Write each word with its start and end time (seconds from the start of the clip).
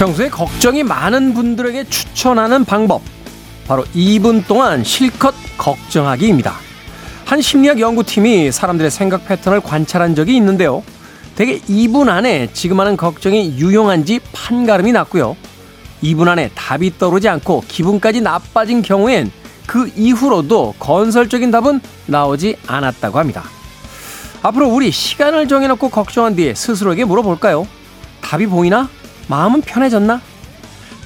평소에 0.00 0.30
걱정이 0.30 0.82
많은 0.82 1.34
분들에게 1.34 1.84
추천하는 1.90 2.64
방법. 2.64 3.02
바로 3.68 3.84
2분 3.94 4.46
동안 4.46 4.82
실컷 4.82 5.34
걱정하기입니다. 5.58 6.54
한 7.26 7.42
심리학 7.42 7.78
연구팀이 7.78 8.50
사람들의 8.50 8.90
생각 8.90 9.28
패턴을 9.28 9.60
관찰한 9.60 10.14
적이 10.14 10.36
있는데요. 10.36 10.82
대개 11.34 11.60
2분 11.60 12.08
안에 12.08 12.48
지금 12.54 12.80
하는 12.80 12.96
걱정이 12.96 13.58
유용한지 13.58 14.20
판가름이 14.32 14.92
났고요. 14.92 15.36
2분 16.02 16.28
안에 16.28 16.48
답이 16.54 16.96
떠오르지 16.96 17.28
않고 17.28 17.64
기분까지 17.68 18.22
나빠진 18.22 18.80
경우엔 18.80 19.30
그 19.66 19.92
이후로도 19.94 20.76
건설적인 20.78 21.50
답은 21.50 21.82
나오지 22.06 22.56
않았다고 22.66 23.18
합니다. 23.18 23.44
앞으로 24.40 24.66
우리 24.70 24.92
시간을 24.92 25.46
정해놓고 25.46 25.90
걱정한 25.90 26.36
뒤에 26.36 26.54
스스로에게 26.54 27.04
물어볼까요? 27.04 27.66
답이 28.22 28.46
보이나? 28.46 28.88
마음은 29.28 29.60
편해졌나? 29.62 30.20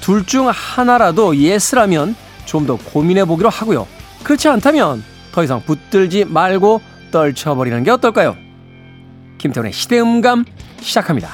둘 0.01 0.25
중 0.25 0.47
하나라도 0.49 1.35
예스라면 1.37 2.15
좀 2.45 2.65
더 2.67 2.77
고민해 2.77 3.25
보기로 3.25 3.49
하고요. 3.49 3.87
그렇지 4.23 4.47
않다면 4.47 5.03
더 5.31 5.43
이상 5.43 5.61
붙들지 5.61 6.25
말고 6.25 6.81
떨쳐버리는 7.11 7.83
게 7.83 7.91
어떨까요? 7.91 8.35
김태훈의 9.37 9.73
시대음감 9.73 10.45
시작합니다. 10.81 11.29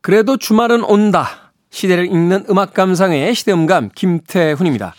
그래도 0.00 0.36
주말은 0.36 0.84
온다. 0.84 1.52
시대를 1.70 2.06
읽는 2.06 2.46
음악 2.48 2.72
감상의 2.74 3.34
시대음감 3.34 3.90
김태훈입니다. 3.94 4.94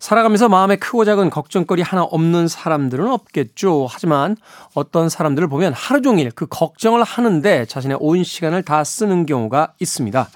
살아가면서 0.00 0.48
마음에 0.48 0.76
크고 0.76 1.04
작은 1.04 1.28
걱정거리 1.28 1.82
하나 1.82 2.02
없는 2.02 2.48
사람들은 2.48 3.06
없겠죠. 3.06 3.86
하지만 3.88 4.34
어떤 4.74 5.10
사람들을 5.10 5.46
보면 5.48 5.74
하루 5.74 6.00
종일 6.00 6.30
그 6.30 6.46
걱정을 6.48 7.04
하는데 7.04 7.66
자신의 7.66 7.98
온 8.00 8.24
시간을 8.24 8.62
다 8.62 8.82
쓰는 8.82 9.26
경우가 9.26 9.74
있습니다. 9.78 10.28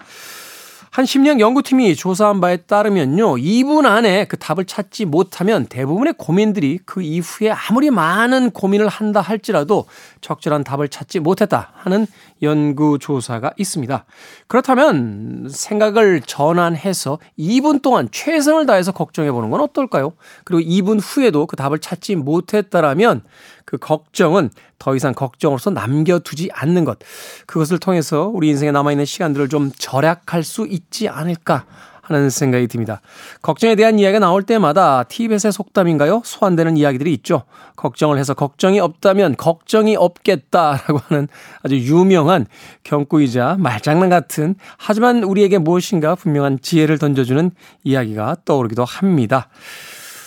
한 0.95 1.07
심리학 1.07 1.41
연구팀이 1.41 1.97
조사한 1.97 2.41
바에 2.41 2.57
따르면요. 2.57 3.35
2분 3.35 3.85
안에 3.85 4.27
그 4.27 4.37
답을 4.37 4.65
찾지 4.65 5.07
못하면 5.07 5.67
대부분의 5.67 6.15
고민들이 6.17 6.79
그 6.87 7.03
이후에 7.03 7.51
아무리 7.51 7.91
많은 7.91 8.53
고민을 8.53 8.87
한다 8.87 9.21
할지라도 9.21 9.87
적절한 10.21 10.63
답을 10.63 10.89
찾지 10.89 11.19
못했다 11.19 11.73
하는 11.75 12.07
연구 12.43 13.01
조사가 13.01 13.55
있습니다. 13.57 14.05
그렇다면 14.47 15.49
생각을 15.51 16.21
전환해서 16.21 17.19
2분 17.41 17.83
동안 17.83 18.09
최선을 18.13 18.67
다해서 18.67 18.93
걱정해 18.93 19.33
보는 19.33 19.51
건 19.51 19.63
어떨까요? 19.63 20.13
그리고 20.45 20.63
2분 20.63 21.01
후에도 21.03 21.47
그 21.47 21.57
답을 21.57 21.81
찾지 21.81 22.15
못했다라면 22.15 23.25
그 23.65 23.79
걱정은 23.79 24.51
더 24.79 24.95
이상 24.95 25.15
걱정으로서 25.15 25.71
남겨두지 25.71 26.51
않는 26.53 26.85
것. 26.85 26.99
그것을 27.47 27.79
통해서 27.79 28.31
우리 28.33 28.49
인생에 28.49 28.71
남아있는 28.73 29.05
시간들을 29.05 29.49
좀 29.49 29.71
절약할 29.77 30.43
수 30.43 30.67
있지 30.69 31.09
않을까 31.09 31.65
하는 32.05 32.31
생각이 32.31 32.67
듭니다. 32.69 33.01
걱정에 33.43 33.75
대한 33.75 33.99
이야기가 33.99 34.19
나올 34.19 34.43
때마다 34.43 35.05
티벳의 35.05 35.53
속담인가요? 35.53 36.23
소환되는 36.25 36.77
이야기들이 36.77 37.13
있죠. 37.15 37.45
걱정을 37.77 38.19
해서 38.19 38.35
걱정이 38.35 38.79
없다면 38.79 39.37
걱정이 39.37 39.97
없겠다라고 39.97 40.99
하는 41.09 41.29
아주 41.63 41.77
유명한 41.77 42.47
경구이자 42.83 43.57
말장난 43.59 44.11
같은 44.11 44.55
하지만 44.77 45.25
우리에게 45.25 45.59
무엇인가 45.59 46.15
분명한 46.15 46.59
지혜를 46.61 46.99
던져주는 46.99 47.51
이야기가 47.85 48.37
떠오르기도 48.45 48.85
합니다. 48.85 49.49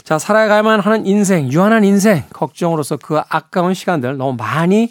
자, 0.07 0.17
살아가야만 0.17 0.79
하는 0.79 1.05
인생, 1.05 1.51
유한한 1.51 1.83
인생, 1.83 2.23
걱정으로서 2.31 2.95
그 2.95 3.19
아까운 3.27 3.73
시간들 3.73 4.15
너무 4.15 4.37
많이 4.37 4.89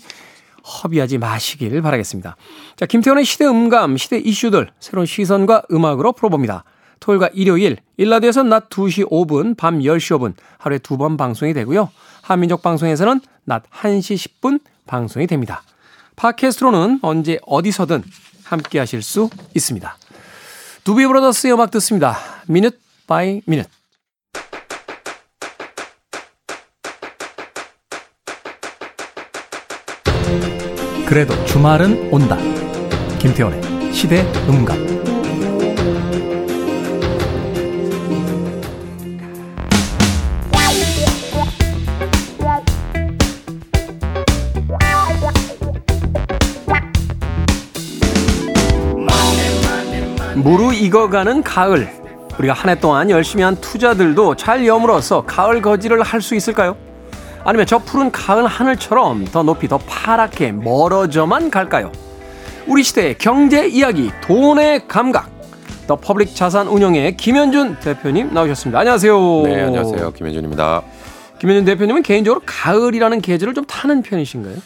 허비하지 0.63 1.17
마시길 1.17 1.81
바라겠습니다. 1.81 2.37
자, 2.77 2.85
김태훈의 2.85 3.25
시대 3.25 3.47
음감, 3.47 3.97
시대 3.97 4.19
이슈들, 4.19 4.69
새로운 4.79 5.07
시선과 5.07 5.63
음악으로 5.73 6.13
풀어봅니다. 6.13 6.65
토요일과 7.01 7.31
일요일, 7.33 7.79
일라디오에서는 7.97 8.51
낮 8.51 8.69
2시 8.69 9.09
5분, 9.09 9.57
밤 9.57 9.79
10시 9.79 10.19
5분, 10.19 10.35
하루에 10.59 10.77
두 10.81 10.99
번 10.99 11.17
방송이 11.17 11.55
되고요. 11.55 11.89
한민족 12.21 12.61
방송에서는 12.61 13.23
낮 13.45 13.63
1시 13.71 14.17
10분 14.43 14.61
방송이 14.87 15.27
됩니다. 15.27 15.63
팟캐스트로는 16.17 16.99
언제 17.01 17.39
어디서든 17.47 18.05
함께 18.45 18.79
하실 18.79 19.01
수 19.01 19.31
있습니다. 19.55 19.97
두비 20.85 21.07
브라더스의 21.07 21.55
음악 21.55 21.71
듣습니다. 21.71 22.19
Minute 22.49 22.79
by 23.07 23.41
Minute. 23.47 23.67
그래도 31.07 31.33
주말은 31.45 32.09
온다. 32.13 32.37
김태훈의 33.19 33.93
시대 33.93 34.23
음감. 34.49 34.87
무르익어가는 50.37 51.43
가을. 51.43 51.89
우리가 52.39 52.53
한 52.53 52.69
해 52.71 52.79
동안 52.79 53.09
열심히 53.11 53.43
한 53.43 53.57
투자들도 53.57 54.37
잘 54.37 54.67
여물어서 54.67 55.23
가을걷이를 55.25 56.03
할 56.03 56.21
수 56.21 56.35
있을까요? 56.35 56.77
아니면 57.47 57.65
저 57.65 57.79
푸른 57.79 58.11
가을 58.11 58.45
하늘처럼 58.45 59.25
더 59.27 59.45
높이 59.45 59.69
더 59.69 59.79
파랗게 59.79 60.51
멀어져만 60.51 61.49
갈까요? 61.49 61.93
우리 62.67 62.83
시대의 62.83 63.19
경제 63.19 63.69
이야기, 63.69 64.11
돈의 64.25 64.89
감각. 64.89 65.31
더 65.87 65.95
퍼블릭 65.95 66.35
자산 66.35 66.67
운용의 66.67 67.17
김현준 67.17 67.77
대표님 67.79 68.35
나오셨습니다. 68.35 68.81
안녕하세요. 68.81 69.43
네, 69.45 69.63
안녕하세요. 69.63 70.13
김현준입니다. 70.15 70.83
김현준 71.39 71.65
대표님은 71.67 72.03
개인적으로 72.03 72.43
가을이라는 72.45 73.21
계절을 73.21 73.55
좀 73.55 73.65
타는 73.65 74.03
편이신가요? 74.03 74.57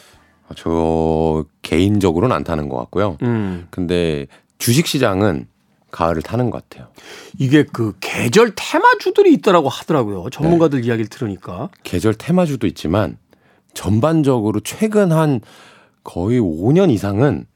저 0.57 1.45
개인적으로는 1.61 2.35
안 2.35 2.45
타는 2.45 2.71
것 2.71 2.79
같고요. 2.79 3.19
음. 3.21 3.67
근데 3.69 4.27
주식 4.57 4.87
시장은 4.87 5.49
가을을 5.91 6.23
타는 6.23 6.51
것 6.51 6.69
같아요. 6.69 6.89
이게 7.39 7.65
그 7.65 7.95
계절 8.01 8.53
테마주들이 8.55 9.33
있다라고 9.35 9.69
하더라고요. 9.69 10.31
전문가들 10.31 10.81
네. 10.83 10.89
이야기를 10.89 11.09
들으니까. 11.09 11.69
계절 11.83 12.15
테마주도 12.15 12.67
있지만 12.67 13.19
전반적으로 13.75 14.61
최근 14.61 15.13
한 15.13 15.41
거의 16.05 16.41
5년 16.41 16.91
이상은 16.91 17.47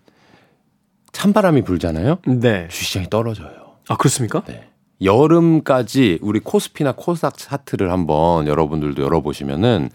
찬바람이 1.12 1.62
불잖아요. 1.62 2.18
네. 2.26 2.68
주시장이 2.68 3.08
떨어져요. 3.08 3.76
아, 3.88 3.96
그렇습니까? 3.96 4.42
네. 4.46 4.68
여름까지 5.02 6.18
우리 6.22 6.40
코스피나 6.40 6.92
코스닥 6.92 7.36
차트를 7.36 7.90
한번 7.90 8.46
여러분들도 8.46 9.02
열어보시면은 9.02 9.90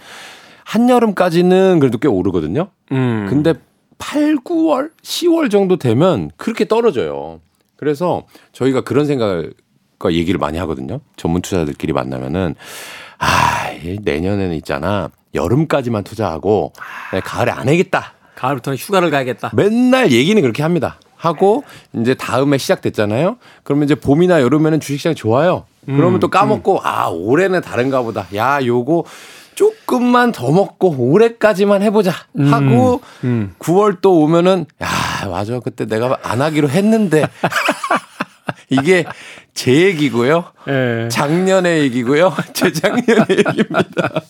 한여름까지는 0.64 1.80
그래도 1.80 1.98
꽤 1.98 2.08
오르거든요. 2.08 2.70
음. 2.92 3.26
근데 3.30 3.54
8, 3.98 4.38
9월, 4.38 4.92
10월 5.02 5.52
정도 5.52 5.78
되면 5.78 6.32
그렇게 6.38 6.68
떨어져요. 6.68 7.42
그래서 7.80 8.24
저희가 8.52 8.82
그런 8.82 9.06
생각과 9.06 10.12
얘기를 10.12 10.38
많이 10.38 10.58
하거든요. 10.58 11.00
전문 11.16 11.42
투자들끼리 11.42 11.94
만나면은 11.94 12.56
아, 13.20 13.72
내년에는 14.02 14.54
있잖아. 14.58 15.10
여름까지만 15.34 16.04
투자하고 16.04 16.74
아. 17.12 17.20
가을에 17.22 17.52
안 17.52 17.70
해야겠다. 17.70 18.16
가을부터는 18.36 18.78
휴가를 18.78 19.12
가야겠다. 19.12 19.52
맨날 19.54 20.12
얘기는 20.12 20.42
그렇게 20.42 20.62
합니다. 20.62 21.00
하고 21.16 21.64
이제 21.94 22.16
다음에 22.16 22.58
시작됐잖아요. 22.58 23.38
그러면 23.64 23.86
이제 23.86 23.96
봄이나 23.96 24.42
여름에는 24.42 24.82
주식시장 24.82 25.16
좋아요. 25.16 25.66
그러면 25.86 26.16
음, 26.16 26.20
또 26.20 26.30
까먹고 26.30 26.76
음. 26.76 26.80
아 26.84 27.08
올해는 27.08 27.62
다른가 27.62 28.02
보다. 28.02 28.28
야 28.36 28.60
요거 28.66 29.06
조금만 29.60 30.32
더 30.32 30.54
먹고 30.54 30.96
올해까지만 30.98 31.82
해보자 31.82 32.14
하고 32.50 33.02
음, 33.26 33.28
음. 33.28 33.56
9월 33.60 34.00
또 34.00 34.22
오면은 34.22 34.66
야 34.82 34.88
맞아 35.28 35.60
그때 35.60 35.86
내가 35.86 36.18
안 36.24 36.42
하기로 36.42 36.70
했는데 36.70 37.26
이게 38.70 39.04
제 39.54 39.74
얘기고요. 39.74 40.46
네. 40.66 41.10
작년의 41.10 41.82
얘기고요. 41.82 42.34
재작년의 42.54 43.26
얘기입니다. 43.32 44.22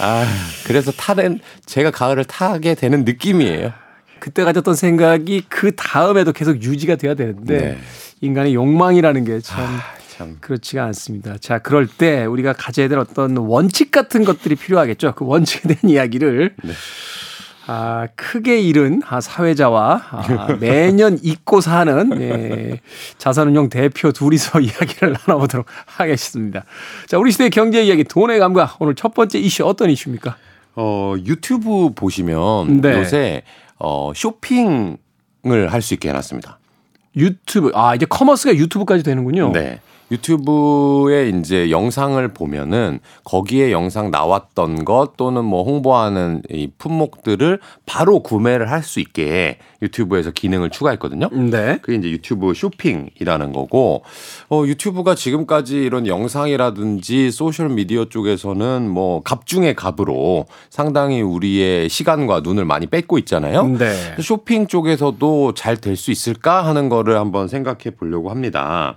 아 0.00 0.26
그래서 0.66 0.90
타는 0.90 1.38
제가 1.64 1.92
가을을 1.92 2.24
타게 2.24 2.74
되는 2.74 3.04
느낌이에요. 3.04 3.72
그때 4.18 4.42
가졌던 4.42 4.74
생각이 4.74 5.44
그 5.48 5.76
다음에도 5.76 6.32
계속 6.32 6.60
유지가 6.60 6.96
돼야 6.96 7.14
되는데 7.14 7.58
네. 7.60 7.78
인간의 8.20 8.52
욕망이라는 8.52 9.24
게참 9.24 9.62
아, 9.62 9.95
참 10.16 10.38
그렇지가 10.40 10.84
않습니다. 10.84 11.36
자, 11.38 11.58
그럴 11.58 11.86
때 11.86 12.24
우리가 12.24 12.52
가져야 12.54 12.88
될 12.88 12.98
어떤 12.98 13.36
원칙 13.36 13.90
같은 13.90 14.24
것들이 14.24 14.56
필요하겠죠. 14.56 15.14
그 15.14 15.26
원칙에 15.26 15.68
대한 15.68 15.90
이야기를 15.90 16.54
네. 16.62 16.72
아, 17.66 18.06
크게 18.14 18.60
잃은 18.60 19.02
아, 19.06 19.20
사회자와 19.20 20.02
아, 20.10 20.48
매년 20.60 21.18
잊고 21.22 21.60
사는 21.60 22.20
예, 22.20 22.80
자산운용 23.18 23.68
대표 23.68 24.12
둘이서 24.12 24.60
이야기를 24.62 25.16
나눠보도록 25.26 25.66
하겠습니다. 25.84 26.64
자, 27.08 27.18
우리 27.18 27.32
시대의 27.32 27.50
경제 27.50 27.82
이야기 27.84 28.04
돈의 28.04 28.38
감각 28.38 28.76
오늘 28.80 28.94
첫 28.94 29.12
번째 29.14 29.38
이슈 29.38 29.64
어떤 29.66 29.90
이슈입니까? 29.90 30.36
어, 30.76 31.14
유튜브 31.24 31.90
보시면 31.94 32.80
네. 32.80 32.92
요새 33.00 33.42
어, 33.78 34.12
쇼핑을 34.14 34.96
할 35.68 35.82
수 35.82 35.94
있게 35.94 36.08
해놨습니다. 36.08 36.58
유튜브 37.16 37.72
아 37.74 37.94
이제 37.94 38.06
commerce가 38.06 38.54
유튜브까지 38.54 39.02
되는군요. 39.02 39.52
네. 39.52 39.80
유튜브에 40.10 41.28
이제 41.30 41.70
영상을 41.70 42.26
보면은 42.28 43.00
거기에 43.24 43.72
영상 43.72 44.10
나왔던 44.10 44.84
것 44.84 45.16
또는 45.16 45.44
뭐 45.44 45.64
홍보하는 45.64 46.42
이 46.50 46.68
품목들을 46.78 47.60
바로 47.86 48.20
구매를 48.20 48.70
할 48.70 48.86
수 48.86 49.00
있게 49.00 49.58
유튜브에서 49.82 50.30
기능을 50.30 50.70
추가했거든요. 50.70 51.28
네. 51.32 51.78
그게 51.82 51.98
이제 51.98 52.08
유튜브 52.08 52.54
쇼핑이라는 52.54 53.52
거고, 53.52 54.04
어, 54.48 54.62
유튜브가 54.64 55.16
지금까지 55.16 55.78
이런 55.78 56.06
영상이라든지 56.06 57.32
소셜 57.32 57.70
미디어 57.70 58.04
쪽에서는 58.04 58.88
뭐 58.88 59.22
갑중의 59.22 59.74
갑으로 59.74 60.46
상당히 60.70 61.20
우리의 61.20 61.88
시간과 61.88 62.40
눈을 62.40 62.64
많이 62.64 62.86
뺏고 62.86 63.18
있잖아요. 63.18 63.66
네. 63.66 63.92
쇼핑 64.20 64.68
쪽에서도 64.68 65.54
잘 65.54 65.76
될 65.78 65.96
수 65.96 66.12
있을까 66.12 66.64
하는 66.64 66.88
거를 66.88 67.16
한번 67.18 67.48
생각해 67.48 67.96
보려고 67.96 68.30
합니다. 68.30 68.96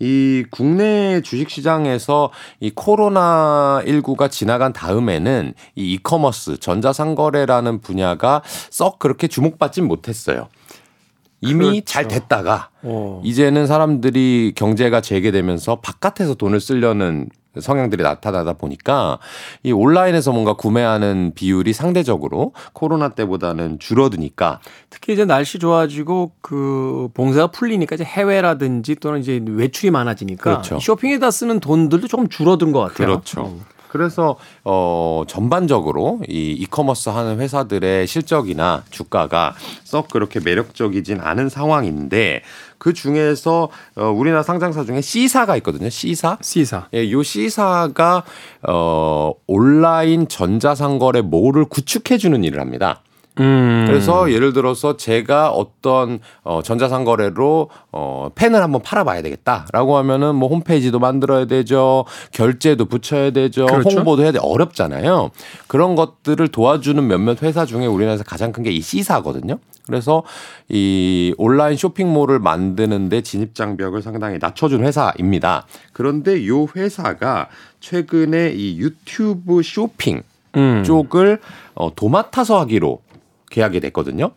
이 0.00 0.44
국내 0.50 1.20
주식 1.22 1.50
시장에서 1.50 2.30
이 2.60 2.70
코로나 2.74 3.82
19가 3.86 4.30
지나간 4.30 4.72
다음에는 4.72 5.54
이 5.76 5.94
이커머스 5.94 6.58
전자상거래라는 6.58 7.80
분야가 7.80 8.42
썩 8.70 8.98
그렇게 8.98 9.28
주목받진 9.28 9.86
못했어요. 9.86 10.48
이미 11.40 11.58
그렇죠. 11.66 11.84
잘 11.84 12.08
됐다가 12.08 12.70
어. 12.82 13.20
이제는 13.24 13.66
사람들이 13.66 14.52
경제가 14.56 15.00
재개되면서 15.00 15.80
바깥에서 15.80 16.34
돈을 16.34 16.60
쓰려는 16.60 17.28
성향들이 17.60 18.02
나타나다 18.02 18.54
보니까 18.54 19.18
이 19.62 19.72
온라인에서 19.72 20.32
뭔가 20.32 20.54
구매하는 20.54 21.32
비율이 21.34 21.72
상대적으로 21.72 22.52
코로나 22.72 23.10
때보다는 23.10 23.78
줄어드니까 23.78 24.60
특히 24.90 25.12
이제 25.12 25.24
날씨 25.24 25.58
좋아지고 25.58 26.32
그 26.40 27.08
봉쇄가 27.14 27.48
풀리니까 27.48 27.94
이제 27.94 28.04
해외라든지 28.04 28.96
또는 28.96 29.20
이제 29.20 29.40
외출이 29.44 29.90
많아지니까 29.90 30.42
그렇죠. 30.42 30.78
쇼핑에다 30.80 31.30
쓰는 31.30 31.60
돈들도 31.60 32.08
조금 32.08 32.28
줄어든 32.28 32.72
것 32.72 32.80
같아요. 32.80 33.06
그렇죠. 33.06 33.54
그래서 33.94 34.34
어 34.64 35.22
전반적으로 35.28 36.18
이 36.28 36.50
이커머스 36.50 37.10
하는 37.10 37.38
회사들의 37.38 38.08
실적이나 38.08 38.82
주가가 38.90 39.54
썩 39.84 40.08
그렇게 40.08 40.40
매력적이진 40.40 41.20
않은 41.20 41.48
상황인데 41.48 42.42
그 42.78 42.92
중에서 42.92 43.68
어 43.94 44.06
우리나라 44.06 44.42
상장사 44.42 44.84
중에 44.84 45.00
C사가 45.00 45.56
있거든요. 45.58 45.88
C사. 45.90 46.38
C사. 46.40 46.88
예, 46.92 47.08
요 47.12 47.22
C사가 47.22 48.24
어 48.66 49.32
온라인 49.46 50.26
전자상거래 50.26 51.20
몰을 51.20 51.66
구축해 51.66 52.18
주는 52.18 52.42
일을 52.42 52.58
합니다. 52.60 53.03
음. 53.40 53.84
그래서 53.88 54.30
예를 54.30 54.52
들어서 54.52 54.96
제가 54.96 55.50
어떤 55.50 56.20
어 56.44 56.60
전자상거래로 56.62 57.68
어 57.90 58.30
펜을 58.34 58.62
한번 58.62 58.80
팔아봐야 58.82 59.22
되겠다라고 59.22 59.96
하면은 59.98 60.36
뭐 60.36 60.48
홈페이지도 60.48 60.98
만들어야 61.00 61.46
되죠, 61.46 62.04
결제도 62.32 62.84
붙여야 62.84 63.30
되죠, 63.32 63.66
그렇죠. 63.66 63.90
홍보도 63.96 64.22
해야 64.22 64.30
돼 64.32 64.38
어렵잖아요. 64.40 65.30
그런 65.66 65.96
것들을 65.96 66.46
도와주는 66.48 67.04
몇몇 67.06 67.42
회사 67.42 67.66
중에 67.66 67.86
우리나라에서 67.86 68.24
가장 68.24 68.52
큰 68.52 68.62
게 68.62 68.70
이 68.70 68.80
C사거든요. 68.80 69.58
그래서 69.86 70.22
이 70.68 71.34
온라인 71.36 71.76
쇼핑몰을 71.76 72.38
만드는데 72.38 73.20
진입 73.22 73.54
장벽을 73.54 74.00
상당히 74.00 74.38
낮춰준 74.40 74.82
회사입니다. 74.84 75.66
그런데 75.92 76.46
요 76.46 76.66
회사가 76.74 77.48
최근에 77.80 78.52
이 78.54 78.78
유튜브 78.78 79.62
쇼핑 79.62 80.22
음. 80.56 80.82
쪽을 80.84 81.40
어, 81.74 81.94
도맡아서 81.94 82.60
하기로 82.60 83.00
계약이 83.54 83.80
됐거든요. 83.80 84.32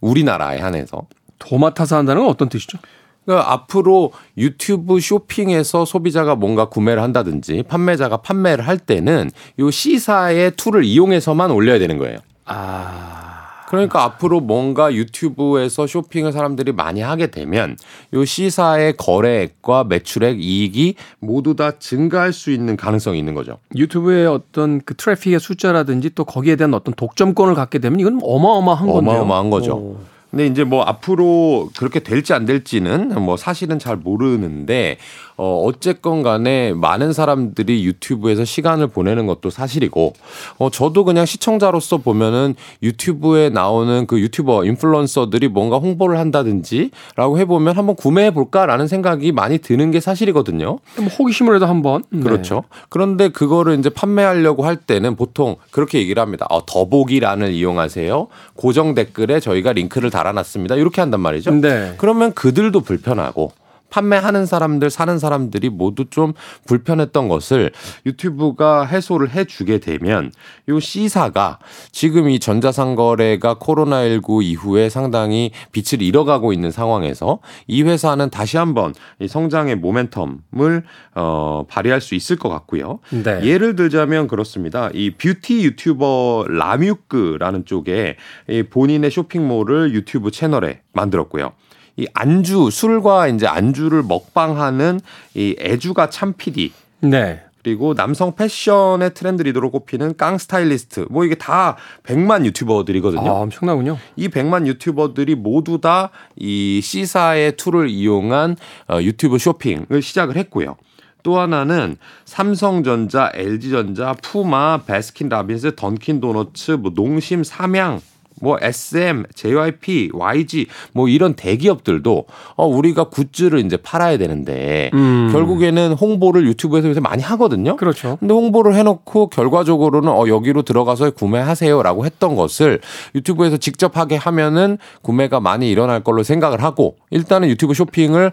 우리나라에 0.00 0.58
한해서. 0.58 1.06
도맡아서 1.38 1.96
한다는 1.96 2.22
건 2.22 2.30
어떤 2.30 2.48
뜻이죠? 2.48 2.78
그러니까 3.24 3.52
앞으로 3.52 4.12
유튜브 4.36 4.98
쇼핑에서 4.98 5.84
소비자가 5.84 6.34
뭔가 6.34 6.68
구매를 6.68 7.02
한다든지 7.02 7.62
판매자가 7.68 8.18
판매를 8.18 8.66
할 8.66 8.78
때는 8.78 9.30
요 9.60 9.70
C사의 9.70 10.52
tool을 10.56 10.84
이용해서만 10.84 11.50
올려야 11.50 11.78
되는 11.78 11.98
거예요. 11.98 12.18
아. 12.46 13.31
그러니까 13.72 14.04
앞으로 14.04 14.40
뭔가 14.40 14.92
유튜브에서 14.92 15.86
쇼핑을 15.86 16.32
사람들이 16.32 16.72
많이 16.72 17.00
하게 17.00 17.28
되면 17.28 17.78
요 18.12 18.22
C사의 18.22 18.98
거래액과 18.98 19.84
매출액 19.84 20.42
이익이 20.42 20.96
모두 21.20 21.56
다 21.56 21.78
증가할 21.78 22.34
수 22.34 22.50
있는 22.50 22.76
가능성이 22.76 23.18
있는 23.18 23.32
거죠. 23.32 23.56
유튜브의 23.74 24.26
어떤 24.26 24.82
그 24.82 24.92
traffic의 24.94 25.40
숫자라든지 25.40 26.10
또 26.10 26.26
거기에 26.26 26.56
대한 26.56 26.74
어떤 26.74 26.92
독점권을 26.92 27.54
갖게 27.54 27.78
되면 27.78 27.98
이건 27.98 28.20
어마어마한 28.22 28.86
건데요. 28.88 29.14
어마어마한 29.14 29.48
거죠. 29.48 29.74
오. 29.74 29.96
근데 30.30 30.46
이제 30.46 30.64
뭐 30.64 30.82
앞으로 30.82 31.70
그렇게 31.76 32.00
될지 32.00 32.34
안 32.34 32.44
될지는 32.44 33.22
뭐 33.22 33.38
사실은 33.38 33.78
잘 33.78 33.96
모르는데 33.96 34.98
어 35.36 35.64
어쨌건 35.66 36.22
간에 36.22 36.72
많은 36.74 37.12
사람들이 37.12 37.84
유튜브에서 37.84 38.44
시간을 38.44 38.88
보내는 38.88 39.26
것도 39.26 39.50
사실이고 39.50 40.12
어 40.58 40.70
저도 40.70 41.04
그냥 41.04 41.26
시청자로서 41.26 41.98
보면은 41.98 42.54
유튜브에 42.82 43.48
나오는 43.48 44.06
그 44.06 44.20
유튜버 44.20 44.64
인플루언서들이 44.64 45.48
뭔가 45.48 45.78
홍보를 45.78 46.18
한다든지 46.18 46.90
라고 47.16 47.38
해 47.38 47.44
보면 47.44 47.76
한번 47.76 47.96
구매해 47.96 48.30
볼까라는 48.30 48.88
생각이 48.88 49.32
많이 49.32 49.58
드는 49.58 49.90
게 49.90 50.00
사실이거든요. 50.00 50.78
뭐 50.96 51.06
호기심을 51.18 51.56
해도 51.56 51.66
한번. 51.66 52.04
네. 52.10 52.22
그렇죠. 52.22 52.64
그런데 52.88 53.28
그거를 53.28 53.78
이제 53.78 53.88
판매하려고 53.88 54.64
할 54.64 54.76
때는 54.76 55.16
보통 55.16 55.56
그렇게 55.70 55.98
얘기를 55.98 56.20
합니다. 56.20 56.46
어, 56.50 56.64
더보기란을 56.66 57.52
이용하세요. 57.52 58.28
고정 58.54 58.94
댓글에 58.94 59.40
저희가 59.40 59.72
링크를 59.72 60.10
달아놨습니다. 60.10 60.76
이렇게 60.76 61.00
한단 61.00 61.20
말이죠. 61.20 61.52
네. 61.52 61.94
그러면 61.98 62.32
그들도 62.32 62.80
불편하고 62.80 63.52
판매하는 63.92 64.46
사람들, 64.46 64.88
사는 64.88 65.18
사람들이 65.18 65.68
모두 65.68 66.06
좀 66.08 66.32
불편했던 66.66 67.28
것을 67.28 67.70
유튜브가 68.06 68.86
해소를 68.86 69.30
해주게 69.30 69.78
되면 69.78 70.32
요 70.68 70.80
C사가 70.80 71.58
지금 71.92 72.30
이 72.30 72.40
전자상거래가 72.40 73.58
코로나19 73.58 74.42
이후에 74.42 74.88
상당히 74.88 75.50
빛을 75.72 76.02
잃어가고 76.02 76.54
있는 76.54 76.70
상황에서 76.70 77.40
이 77.66 77.82
회사는 77.82 78.30
다시 78.30 78.56
한번 78.56 78.94
이 79.20 79.28
성장의 79.28 79.76
모멘텀을 79.76 80.82
어, 81.14 81.64
발휘할 81.68 82.00
수 82.00 82.14
있을 82.14 82.36
것 82.36 82.48
같고요. 82.48 83.00
네. 83.10 83.42
예를 83.42 83.76
들자면 83.76 84.26
그렇습니다. 84.26 84.88
이 84.94 85.10
뷰티 85.10 85.64
유튜버 85.64 86.46
라뮤크라는 86.48 87.66
쪽에 87.66 88.16
이 88.48 88.62
본인의 88.62 89.10
쇼핑몰을 89.10 89.92
유튜브 89.92 90.30
채널에 90.30 90.80
만들었고요. 90.94 91.52
이 91.96 92.06
안주 92.14 92.70
술과 92.70 93.28
이제 93.28 93.46
안주를 93.46 94.02
먹방하는 94.02 95.00
이 95.34 95.56
애주가 95.60 96.10
참 96.10 96.34
PD 96.36 96.72
네. 97.00 97.40
그리고 97.62 97.94
남성 97.94 98.34
패션의 98.34 99.14
트렌드 99.14 99.42
리더로 99.42 99.70
꼽히는 99.70 100.16
깡 100.16 100.36
스타일리스트 100.36 101.06
뭐 101.10 101.24
이게 101.24 101.36
다 101.36 101.76
100만 102.02 102.44
유튜버들이거든요. 102.46 103.28
아, 103.28 103.34
엄청나군요. 103.34 103.98
이 104.16 104.28
100만 104.28 104.66
유튜버들이 104.66 105.36
모두 105.36 105.80
다 105.80 106.10
이 106.36 106.80
C사의 106.82 107.56
툴을 107.56 107.88
이용한 107.88 108.56
어, 108.88 109.00
유튜브 109.00 109.38
쇼핑을 109.38 110.02
시작을 110.02 110.36
했고요. 110.36 110.76
또 111.22 111.38
하나는 111.38 111.96
삼성전자, 112.24 113.30
LG전자, 113.32 114.16
푸마, 114.22 114.78
베스킨라빈스, 114.78 115.76
던킨도너츠, 115.76 116.72
뭐 116.72 116.90
농심, 116.94 117.44
삼양 117.44 118.00
뭐 118.42 118.58
SM, 118.60 119.24
JYP, 119.34 120.10
YG 120.12 120.66
뭐 120.92 121.08
이런 121.08 121.34
대기업들도 121.34 122.26
어 122.56 122.66
우리가 122.66 123.04
굿즈를 123.04 123.60
이제 123.64 123.76
팔아야 123.76 124.18
되는데 124.18 124.90
음. 124.94 125.30
결국에는 125.32 125.92
홍보를 125.92 126.46
유튜브에서 126.46 126.88
요새 126.88 127.00
많이 127.00 127.22
하거든요. 127.22 127.76
그렇죠. 127.76 128.16
근데 128.18 128.34
홍보를 128.34 128.74
해놓고 128.74 129.28
결과적으로는 129.28 130.08
어 130.08 130.26
여기로 130.26 130.62
들어가서 130.62 131.12
구매하세요라고 131.12 132.04
했던 132.04 132.34
것을 132.34 132.80
유튜브에서 133.14 133.56
직접 133.56 133.96
하게 133.96 134.16
하면은 134.16 134.78
구매가 135.02 135.40
많이 135.40 135.70
일어날 135.70 136.02
걸로 136.02 136.22
생각을 136.22 136.62
하고 136.62 136.96
일단은 137.10 137.48
유튜브 137.48 137.74
쇼핑을 137.74 138.32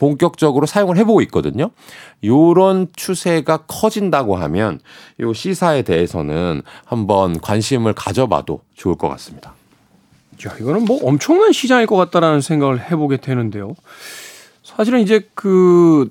본격적으로 0.00 0.66
사용을 0.66 0.96
해보고 0.96 1.20
있거든요. 1.22 1.70
요런 2.24 2.88
추세가 2.96 3.58
커진다고 3.58 4.34
하면 4.34 4.80
요 5.20 5.32
C사에 5.32 5.82
대해서는 5.82 6.62
한번 6.84 7.38
관심을 7.38 7.92
가져봐도 7.92 8.62
좋을 8.74 8.96
것 8.96 9.08
같습니다. 9.10 9.52
야, 10.46 10.56
이거는 10.58 10.86
뭐 10.86 10.98
엄청난 11.06 11.52
시장일 11.52 11.86
것 11.86 11.96
같다라는 11.96 12.40
생각을 12.40 12.90
해보게 12.90 13.18
되는데요. 13.18 13.76
사실은 14.64 15.00
이제 15.00 15.28
그, 15.34 16.10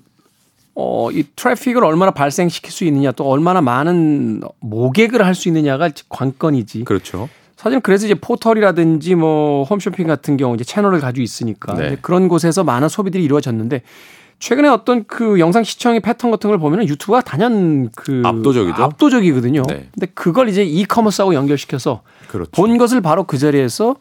어, 0.76 1.10
이 1.12 1.24
트래픽을 1.36 1.84
얼마나 1.84 2.12
발생시킬 2.12 2.72
수 2.72 2.84
있느냐 2.86 3.12
또 3.12 3.28
얼마나 3.28 3.60
많은 3.60 4.42
모객을 4.60 5.26
할 5.26 5.34
수 5.34 5.48
있느냐가 5.48 5.90
관건이지. 6.10 6.84
그렇죠. 6.84 7.28
사실은 7.60 7.82
그래서 7.82 8.06
이제 8.06 8.16
포털이라든지 8.16 9.16
뭐 9.16 9.66
홈쇼핑 9.66 10.08
같은 10.08 10.38
경우 10.38 10.56
이제 10.56 10.64
채널을 10.64 11.02
가지고 11.02 11.22
있으니까 11.22 11.74
네. 11.74 11.98
그런 12.02 12.30
곳에서 12.30 12.64
많은 12.64 12.88
소비들이 12.88 13.22
이루어졌는데 13.22 13.82
최근에 14.40 14.70
어떤 14.70 15.04
그 15.04 15.42
영상 15.42 15.66
시청의 15.66 16.00
패턴 16.00 16.32
같은 16.32 16.50
걸 16.50 16.58
보면은 16.58 16.88
유튜브가 16.88 17.20
단연 17.20 17.90
그 17.94 18.22
압도적이죠. 18.24 18.82
압도적이거든요. 18.82 19.64
네. 19.68 19.90
근데 19.94 20.06
그걸 20.14 20.48
이제 20.48 20.64
이커머스하고 20.64 21.34
연결시켜서 21.34 22.02
그렇죠. 22.30 22.50
본 22.52 22.78
것을 22.78 23.02
바로 23.02 23.26
그 23.26 23.38
자리에서 23.38 23.98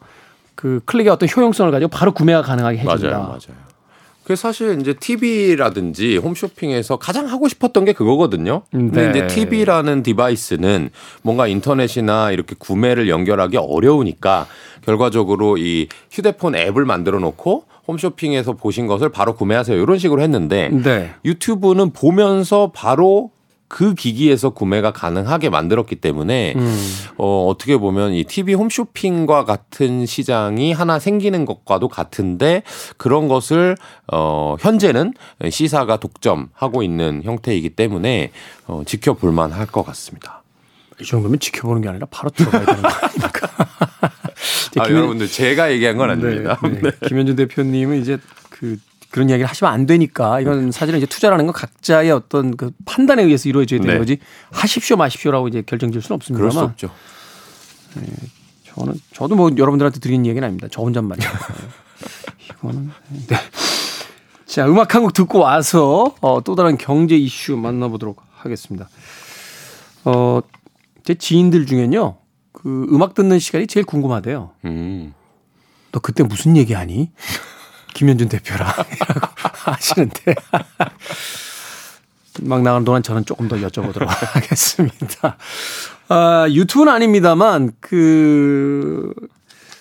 그 0.55 0.79
클릭의 0.85 1.11
어떤 1.11 1.27
효용성을 1.27 1.69
가지고 1.69 1.89
바로 1.89 2.13
구매가 2.13 2.43
가능하게 2.43 2.77
해준다. 2.77 3.09
맞아요, 3.09 3.23
맞아요. 3.27 3.68
그 4.29 4.35
사실 4.35 4.79
이제 4.79 4.93
TV라든지 4.93 6.17
홈쇼핑에서 6.17 6.97
가장 6.97 7.25
하고 7.25 7.47
싶었던 7.47 7.83
게 7.83 7.93
그거거든요. 7.93 8.61
근데 8.69 9.11
네. 9.11 9.25
이제 9.25 9.25
TV라는 9.25 10.03
디바이스는 10.03 10.91
뭔가 11.23 11.47
인터넷이나 11.47 12.29
이렇게 12.29 12.55
구매를 12.59 13.09
연결하기 13.09 13.57
어려우니까 13.57 14.45
결과적으로 14.85 15.57
이 15.57 15.87
휴대폰 16.11 16.55
앱을 16.55 16.85
만들어 16.85 17.17
놓고 17.17 17.63
홈쇼핑에서 17.87 18.53
보신 18.53 18.85
것을 18.85 19.09
바로 19.09 19.33
구매하세요. 19.33 19.81
이런 19.81 19.97
식으로 19.97 20.21
했는데 20.21 20.69
네. 20.69 21.09
유튜브는 21.25 21.89
보면서 21.89 22.71
바로 22.71 23.31
그 23.69 23.93
기기에서 23.93 24.49
구매가 24.49 24.91
가능하게 24.91 25.49
만들었기 25.49 25.97
때문에 25.97 26.53
음. 26.57 26.85
어, 27.17 27.45
어떻게 27.47 27.77
보면 27.77 28.13
이 28.13 28.23
TV 28.23 28.55
홈쇼핑과 28.55 29.45
같은 29.45 30.07
시장이 30.07 30.73
하나 30.73 30.97
생기는 30.97 31.45
것과도 31.45 31.87
같은데 31.87 32.63
그런 32.97 33.27
것을 33.27 33.77
어, 34.11 34.55
현재는 34.59 35.13
시사가 35.49 35.97
독점하고 35.97 36.81
있는 36.81 37.21
형태이기 37.23 37.69
때문에 37.69 38.31
어, 38.65 38.81
지켜볼 38.85 39.31
만할 39.31 39.67
것 39.67 39.83
같습니다. 39.83 40.41
이 40.99 41.05
정도면 41.05 41.39
지켜보는 41.39 41.83
게 41.83 41.89
아니라 41.89 42.07
바로 42.09 42.31
들어가야 42.31 42.65
되는 42.65 42.81
거 42.81 42.87
아닙니까? 42.89 43.47
이제 44.71 44.79
아, 44.81 44.83
김현- 44.83 44.95
여러분들 44.97 45.27
제가 45.27 45.71
얘기한 45.71 45.95
건 45.95 46.09
아닙니다. 46.09 46.59
네, 46.63 46.69
네. 46.81 46.91
김현준 47.07 47.35
대표님은 47.35 48.01
이제 48.01 48.17
그 48.49 48.77
그런 49.11 49.29
이야기를 49.29 49.49
하시면 49.49 49.73
안 49.73 49.85
되니까 49.85 50.39
이건 50.39 50.71
사실은 50.71 50.99
이제 50.99 51.07
투자라는 51.07 51.45
건 51.47 51.53
각자의 51.53 52.11
어떤 52.11 52.55
그 52.55 52.71
판단에 52.85 53.23
의해서 53.23 53.49
이루어져야 53.49 53.79
되는 53.79 53.93
네. 53.95 53.99
거지 53.99 54.19
하십시오 54.51 54.97
마십시오라고 54.97 55.47
이제 55.47 55.63
결정 55.65 55.91
질 55.91 56.01
수는 56.01 56.19
그럴 56.19 56.51
수 56.51 56.59
없습니다만 56.59 56.71
없죠. 56.71 56.91
저는 58.65 58.93
저도 59.13 59.35
뭐 59.35 59.49
여러분들한테 59.57 59.99
드리는 59.99 60.25
얘기는 60.25 60.45
아닙니다. 60.45 60.67
저 60.71 60.81
혼잣말이에요. 60.83 61.31
이거는 62.53 62.91
네. 63.27 63.35
자 64.45 64.65
음악 64.67 64.95
한 64.95 65.01
곡 65.03 65.13
듣고 65.13 65.39
와서 65.39 66.15
어, 66.21 66.41
또 66.43 66.55
다른 66.55 66.77
경제 66.77 67.15
이슈 67.15 67.55
만나보도록 67.57 68.21
하겠습니다. 68.35 68.89
어, 70.05 70.41
제 71.03 71.15
지인들 71.15 71.65
중엔요 71.65 72.17
그 72.51 72.87
음악 72.91 73.13
듣는 73.15 73.39
시간이 73.39 73.67
제일 73.67 73.85
궁금하대요. 73.85 74.51
음. 74.65 75.13
너 75.91 75.99
그때 75.99 76.23
무슨 76.23 76.55
얘기하니? 76.57 77.11
김현준 77.93 78.29
대표랑 78.29 78.69
이라고 78.69 79.27
하시는데 79.71 80.35
막 82.41 82.61
나가는 82.61 82.85
동안 82.85 83.03
저는 83.03 83.25
조금 83.25 83.47
더 83.47 83.57
여쭤보도록 83.57 84.07
하겠습니다. 84.07 85.37
아, 86.07 86.47
유튜브는 86.49 86.91
아닙니다만 86.93 87.71
그 87.79 89.13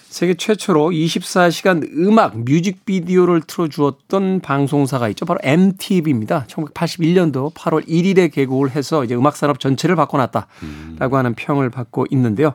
세계 0.09 0.35
최초로 0.35 0.91
24시간 0.91 1.89
음악 1.97 2.39
뮤직비디오를 2.39 3.43
틀어주었던 3.43 4.41
방송사가 4.41 5.09
있죠. 5.11 5.27
바로 5.27 5.39
MTV입니다. 5.43 6.45
1981년도 6.49 7.55
8월 7.55 7.87
1일에 7.87 8.33
개국을 8.33 8.71
해서 8.71 9.05
이제 9.05 9.15
음악 9.15 9.37
산업 9.37 9.61
전체를 9.61 9.95
바꿔놨다라고 9.97 11.17
하는 11.17 11.35
평을 11.35 11.71
받고 11.71 12.07
있는데요. 12.11 12.55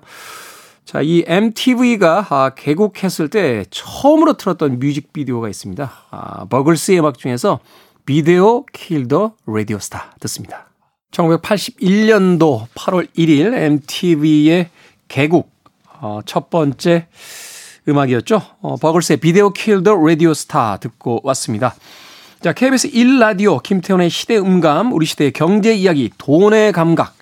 자, 0.85 1.01
이 1.01 1.23
MTV가 1.25 2.27
아, 2.29 2.49
개국했을 2.55 3.29
때 3.29 3.65
처음으로 3.69 4.33
틀었던 4.33 4.79
뮤직비디오가 4.79 5.47
있습니다. 5.47 5.91
아, 6.11 6.45
버글스의 6.45 6.99
음악 6.99 7.17
중에서 7.17 7.59
Video 8.05 8.65
Killed 8.65 9.12
the 9.12 9.35
Radio 9.47 9.79
Star 9.79 10.13
듣습니다. 10.19 10.69
1981년도 11.11 12.67
8월 12.75 13.07
1일 13.15 13.53
MTV의 13.53 14.69
개국 15.07 15.51
어, 16.01 16.19
첫 16.25 16.49
번째 16.49 17.07
음악이었죠. 17.87 18.41
어, 18.61 18.75
버글스의 18.75 19.17
Video 19.17 19.51
Killed 19.51 19.81
the 19.81 19.95
Radio 19.95 20.33
Star 20.33 20.77
듣고 20.77 21.21
왔습니다. 21.23 21.75
자, 22.41 22.51
KBS 22.51 22.91
1라디오 22.91 23.63
김태훈의 23.63 24.09
시대 24.09 24.37
음감, 24.37 24.91
우리 24.91 25.05
시대의 25.05 25.31
경제 25.31 25.73
이야기, 25.73 26.11
돈의 26.17 26.73
감각. 26.73 27.15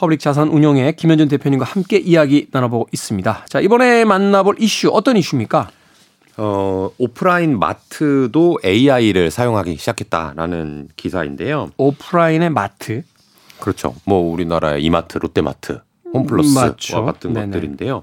퍼블릭 0.00 0.18
자산 0.18 0.48
운용의 0.48 0.96
김현준 0.96 1.28
대표님과 1.28 1.66
함께 1.66 1.98
이야기 1.98 2.46
나눠보고 2.50 2.88
있습니다. 2.90 3.44
자, 3.50 3.60
이번에 3.60 4.06
만나볼 4.06 4.56
이슈 4.58 4.88
어떤 4.88 5.18
이슈입니까? 5.18 5.68
어, 6.38 6.90
오프라인 6.96 7.58
마트도 7.58 8.60
AI를 8.64 9.30
사용하기 9.30 9.76
시작했다라는 9.76 10.88
기사인데요. 10.96 11.70
오프라인의 11.76 12.48
마트. 12.48 13.02
그렇죠. 13.60 13.94
뭐 14.06 14.32
우리나라의 14.32 14.82
이마트, 14.82 15.18
롯데마트, 15.18 15.80
홈플러스와 16.14 16.68
맞죠. 16.68 17.04
같은 17.04 17.34
네네. 17.34 17.46
것들인데요. 17.48 18.02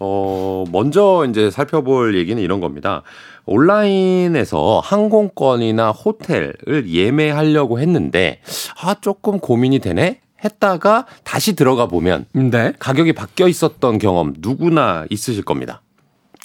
어, 0.00 0.64
먼저 0.72 1.24
이제 1.28 1.52
살펴볼 1.52 2.18
얘기는 2.18 2.42
이런 2.42 2.58
겁니다. 2.58 3.02
온라인에서 3.46 4.80
항공권이나 4.82 5.92
호텔을 5.92 6.88
예매하려고 6.88 7.78
했는데 7.78 8.40
아 8.82 8.96
조금 9.00 9.38
고민이 9.38 9.78
되네 9.78 10.20
했다가 10.44 11.06
다시 11.24 11.54
들어가 11.54 11.86
보면 11.86 12.26
네. 12.32 12.72
가격이 12.78 13.12
바뀌어 13.12 13.48
있었던 13.48 13.98
경험 13.98 14.34
누구나 14.38 15.04
있으실 15.10 15.42
겁니다. 15.44 15.82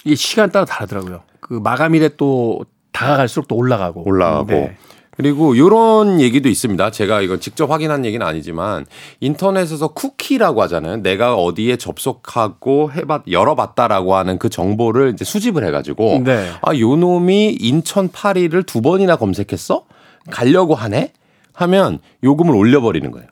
이게 0.04 0.16
시간 0.16 0.52
따라 0.52 0.66
다르더라고요. 0.66 1.22
그 1.40 1.54
마감일에 1.54 2.12
또 2.18 2.66
다가갈수록 2.92 3.48
또 3.48 3.56
올라가고. 3.56 4.04
올라가고 4.08 4.52
네. 4.52 4.78
그리고 5.16 5.56
요런 5.58 6.22
얘기도 6.22 6.50
있습니다. 6.50 6.90
제가 6.90 7.22
이건 7.22 7.40
직접 7.40 7.70
확인한 7.70 8.04
얘기는 8.04 8.26
아니지만 8.26 8.86
인터넷에서 9.20 9.90
쿠키라고 9.90 10.62
하잖아요. 10.64 10.98
내가 10.98 11.36
어디에 11.36 11.76
접속하고 11.78 12.92
해봤 12.94 13.24
열어봤다라고 13.30 14.16
하는 14.16 14.40
그 14.40 14.50
정보를 14.50 15.12
이제 15.14 15.24
수집을 15.24 15.66
해가지고 15.68 16.24
네. 16.24 16.50
아 16.62 16.76
요놈이 16.76 17.58
인천 17.60 18.10
파리를 18.12 18.64
두 18.64 18.82
번이나 18.82 19.16
검색했어 19.18 19.86
가려고 20.32 20.74
하네 20.74 21.12
하면 21.54 22.00
요금을 22.24 22.56
올려버리는 22.56 23.12
거예요. 23.12 23.28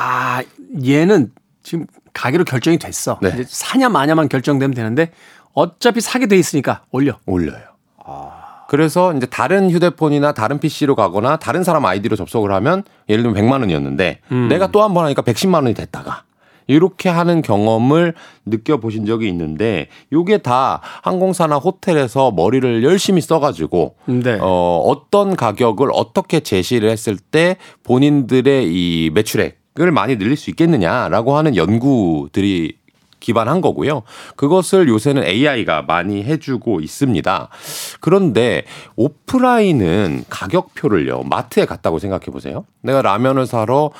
아, 0.00 0.42
얘는 0.86 1.30
지금 1.62 1.86
가기로 2.14 2.44
결정이 2.44 2.78
됐어. 2.78 3.18
네. 3.20 3.30
이제 3.34 3.44
사냐 3.46 3.88
마냐만 3.90 4.28
결정되면 4.28 4.74
되는데 4.74 5.10
어차피 5.52 6.00
사게 6.00 6.26
돼 6.26 6.36
있으니까 6.36 6.82
올려. 6.90 7.18
올려요. 7.26 7.60
그래서 8.68 9.12
이제 9.14 9.26
다른 9.26 9.70
휴대폰이나 9.70 10.32
다른 10.32 10.58
PC로 10.60 10.94
가거나 10.94 11.36
다른 11.38 11.64
사람 11.64 11.84
아이디로 11.84 12.14
접속을 12.16 12.52
하면 12.52 12.84
예를 13.08 13.22
들면 13.24 13.42
100만 13.44 13.60
원이었는데 13.60 14.20
내가 14.48 14.70
또 14.70 14.82
한 14.82 14.94
번 14.94 15.04
하니까 15.06 15.22
110만 15.22 15.54
원이 15.54 15.74
됐다가 15.74 16.22
이렇게 16.68 17.08
하는 17.08 17.42
경험을 17.42 18.14
느껴보신 18.46 19.06
적이 19.06 19.28
있는데 19.28 19.88
요게 20.12 20.38
다 20.38 20.80
항공사나 21.02 21.56
호텔에서 21.56 22.30
머리를 22.30 22.84
열심히 22.84 23.20
써가지고 23.20 23.96
네. 24.06 24.38
어, 24.40 24.84
어떤 24.86 25.34
가격을 25.34 25.88
어떻게 25.92 26.38
제시를 26.38 26.90
했을 26.90 27.16
때 27.16 27.56
본인들의 27.82 28.68
이 28.68 29.10
매출액 29.12 29.59
을 29.80 29.92
많이 29.92 30.16
늘릴 30.16 30.36
수 30.36 30.50
있겠느냐라고 30.50 31.36
하는 31.36 31.56
연구들이 31.56 32.76
기반한 33.20 33.60
거고요. 33.60 34.02
그것을 34.36 34.88
요새는 34.88 35.24
AI가 35.24 35.82
많이 35.82 36.24
해주고 36.24 36.80
있습니다. 36.80 37.48
그런데 38.00 38.64
오프라인은 38.96 40.24
가격표를요, 40.28 41.22
마트에 41.24 41.66
갔다고 41.66 41.98
생각해 41.98 42.26
보세요. 42.26 42.64
내가 42.82 43.02
라면을 43.02 43.46
사러 43.46 43.90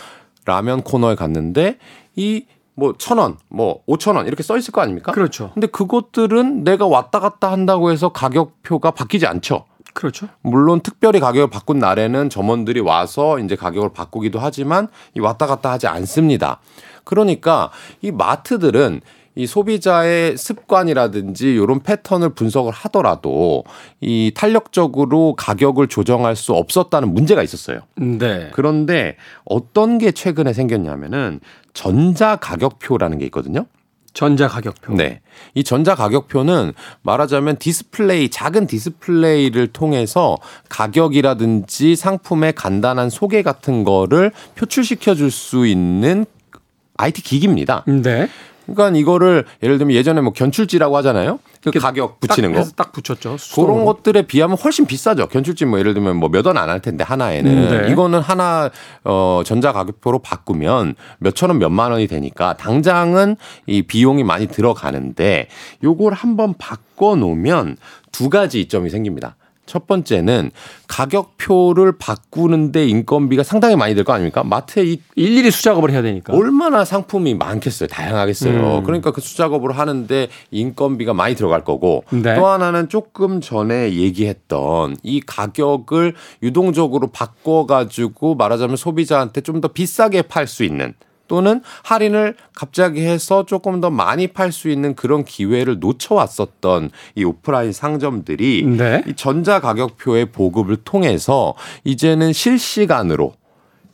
라면 0.46 0.82
코너에 0.82 1.14
갔는데 1.14 1.78
이 2.16 2.44
뭐천 2.74 3.18
원, 3.18 3.36
뭐 3.48 3.82
오천 3.86 4.16
원 4.16 4.26
이렇게 4.26 4.42
써 4.42 4.56
있을 4.56 4.72
거 4.72 4.80
아닙니까? 4.80 5.12
그렇죠. 5.12 5.50
근데 5.52 5.66
그것들은 5.66 6.64
내가 6.64 6.86
왔다 6.86 7.20
갔다 7.20 7.52
한다고 7.52 7.92
해서 7.92 8.08
가격표가 8.08 8.92
바뀌지 8.92 9.26
않죠. 9.26 9.66
그렇죠. 10.00 10.28
물론 10.40 10.80
특별히 10.80 11.20
가격을 11.20 11.50
바꾼 11.50 11.78
날에는 11.78 12.30
점원들이 12.30 12.80
와서 12.80 13.38
이제 13.38 13.54
가격을 13.54 13.90
바꾸기도 13.92 14.38
하지만 14.38 14.88
이 15.14 15.20
왔다 15.20 15.46
갔다 15.46 15.70
하지 15.70 15.88
않습니다. 15.88 16.58
그러니까 17.04 17.70
이 18.00 18.10
마트들은 18.10 19.02
이 19.34 19.46
소비자의 19.46 20.38
습관이라든지 20.38 21.52
이런 21.52 21.80
패턴을 21.80 22.30
분석을 22.30 22.72
하더라도 22.72 23.64
이 24.00 24.32
탄력적으로 24.34 25.34
가격을 25.36 25.88
조정할 25.88 26.34
수 26.34 26.54
없었다는 26.54 27.12
문제가 27.12 27.42
있었어요. 27.42 27.80
네. 27.96 28.48
그런데 28.54 29.16
어떤 29.44 29.98
게 29.98 30.12
최근에 30.12 30.54
생겼냐면은 30.54 31.40
전자 31.74 32.36
가격표라는 32.36 33.18
게 33.18 33.26
있거든요. 33.26 33.66
전자 34.12 34.48
가격표. 34.48 34.94
네. 34.94 35.20
이 35.54 35.64
전자 35.64 35.94
가격표는 35.94 36.72
말하자면 37.02 37.56
디스플레이, 37.56 38.28
작은 38.28 38.66
디스플레이를 38.66 39.68
통해서 39.68 40.36
가격이라든지 40.68 41.96
상품의 41.96 42.54
간단한 42.54 43.10
소개 43.10 43.42
같은 43.42 43.84
거를 43.84 44.32
표출시켜 44.56 45.14
줄 45.14 45.30
수 45.30 45.66
있는 45.66 46.26
IT 46.96 47.22
기기입니다. 47.22 47.84
네. 47.86 48.28
그러니까 48.74 48.98
이거를 48.98 49.44
예를 49.62 49.78
들면 49.78 49.94
예전에 49.96 50.20
뭐 50.20 50.32
견출지라고 50.32 50.96
하잖아요. 50.98 51.38
그 51.62 51.70
가격 51.72 52.20
붙이는 52.20 52.52
딱 52.54 52.60
거. 52.64 52.70
딱 52.76 52.92
붙였죠. 52.92 53.36
그런 53.54 53.84
것들에 53.84 54.22
비하면 54.22 54.56
훨씬 54.56 54.86
비싸죠. 54.86 55.26
견출지 55.28 55.64
뭐 55.66 55.78
예를 55.78 55.94
들면 55.94 56.16
뭐 56.16 56.28
몇 56.30 56.46
원 56.46 56.56
안 56.56 56.68
할 56.70 56.80
텐데 56.80 57.04
하나에는 57.04 57.50
음, 57.50 57.82
네. 57.86 57.90
이거는 57.92 58.20
하나 58.20 58.70
어 59.04 59.42
전자 59.44 59.72
가격표로 59.72 60.20
바꾸면 60.20 60.94
몇천 61.18 61.50
원 61.50 61.58
몇만 61.58 61.90
원이 61.92 62.06
되니까 62.06 62.56
당장은 62.56 63.36
이 63.66 63.82
비용이 63.82 64.24
많이 64.24 64.46
들어가는데 64.46 65.48
요걸 65.84 66.14
한번 66.14 66.54
바꿔 66.58 67.16
놓으면 67.16 67.76
두 68.12 68.30
가지 68.30 68.60
이점이 68.60 68.90
생깁니다. 68.90 69.36
첫 69.70 69.86
번째는 69.86 70.50
가격표를 70.88 71.92
바꾸는데 71.98 72.86
인건비가 72.88 73.44
상당히 73.44 73.76
많이 73.76 73.94
들 73.94 74.02
거 74.02 74.12
아닙니까? 74.12 74.42
마트에 74.42 74.82
이 74.84 75.00
일일이 75.14 75.50
수작업을 75.52 75.90
해야 75.92 76.02
되니까. 76.02 76.32
얼마나 76.34 76.84
상품이 76.84 77.34
많겠어요. 77.34 77.86
다양하겠어요. 77.86 78.78
음. 78.78 78.82
그러니까 78.82 79.12
그 79.12 79.20
수작업으로 79.20 79.72
하는데 79.74 80.28
인건비가 80.50 81.14
많이 81.14 81.36
들어갈 81.36 81.62
거고 81.64 82.02
네. 82.10 82.34
또 82.34 82.46
하나는 82.46 82.88
조금 82.88 83.40
전에 83.40 83.92
얘기했던 83.94 84.96
이 85.04 85.20
가격을 85.20 86.14
유동적으로 86.42 87.08
바꿔가지고 87.08 88.34
말하자면 88.34 88.76
소비자한테 88.76 89.40
좀 89.42 89.60
더 89.60 89.68
비싸게 89.68 90.22
팔 90.22 90.46
수 90.46 90.64
있는 90.64 90.94
또는 91.30 91.62
할인을 91.84 92.34
갑자기 92.56 93.02
해서 93.02 93.46
조금 93.46 93.80
더 93.80 93.88
많이 93.88 94.26
팔 94.26 94.50
수 94.50 94.68
있는 94.68 94.96
그런 94.96 95.24
기회를 95.24 95.78
놓쳐왔었던 95.78 96.90
이 97.14 97.22
오프라인 97.22 97.70
상점들이 97.70 98.64
네. 98.66 99.04
이 99.06 99.14
전자 99.14 99.60
가격표의 99.60 100.32
보급을 100.32 100.78
통해서 100.78 101.54
이제는 101.84 102.32
실시간으로 102.32 103.34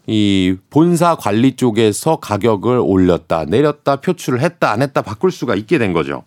이 0.07 0.57
본사 0.71 1.17
관리 1.17 1.57
쪽에서 1.57 2.17
가격을 2.17 2.79
올렸다 2.83 3.45
내렸다 3.45 3.97
표출을 3.97 4.41
했다 4.41 4.71
안 4.71 4.81
했다 4.81 5.03
바꿀 5.03 5.31
수가 5.31 5.57
있게 5.57 5.77
된 5.77 5.93
거죠. 5.93 6.23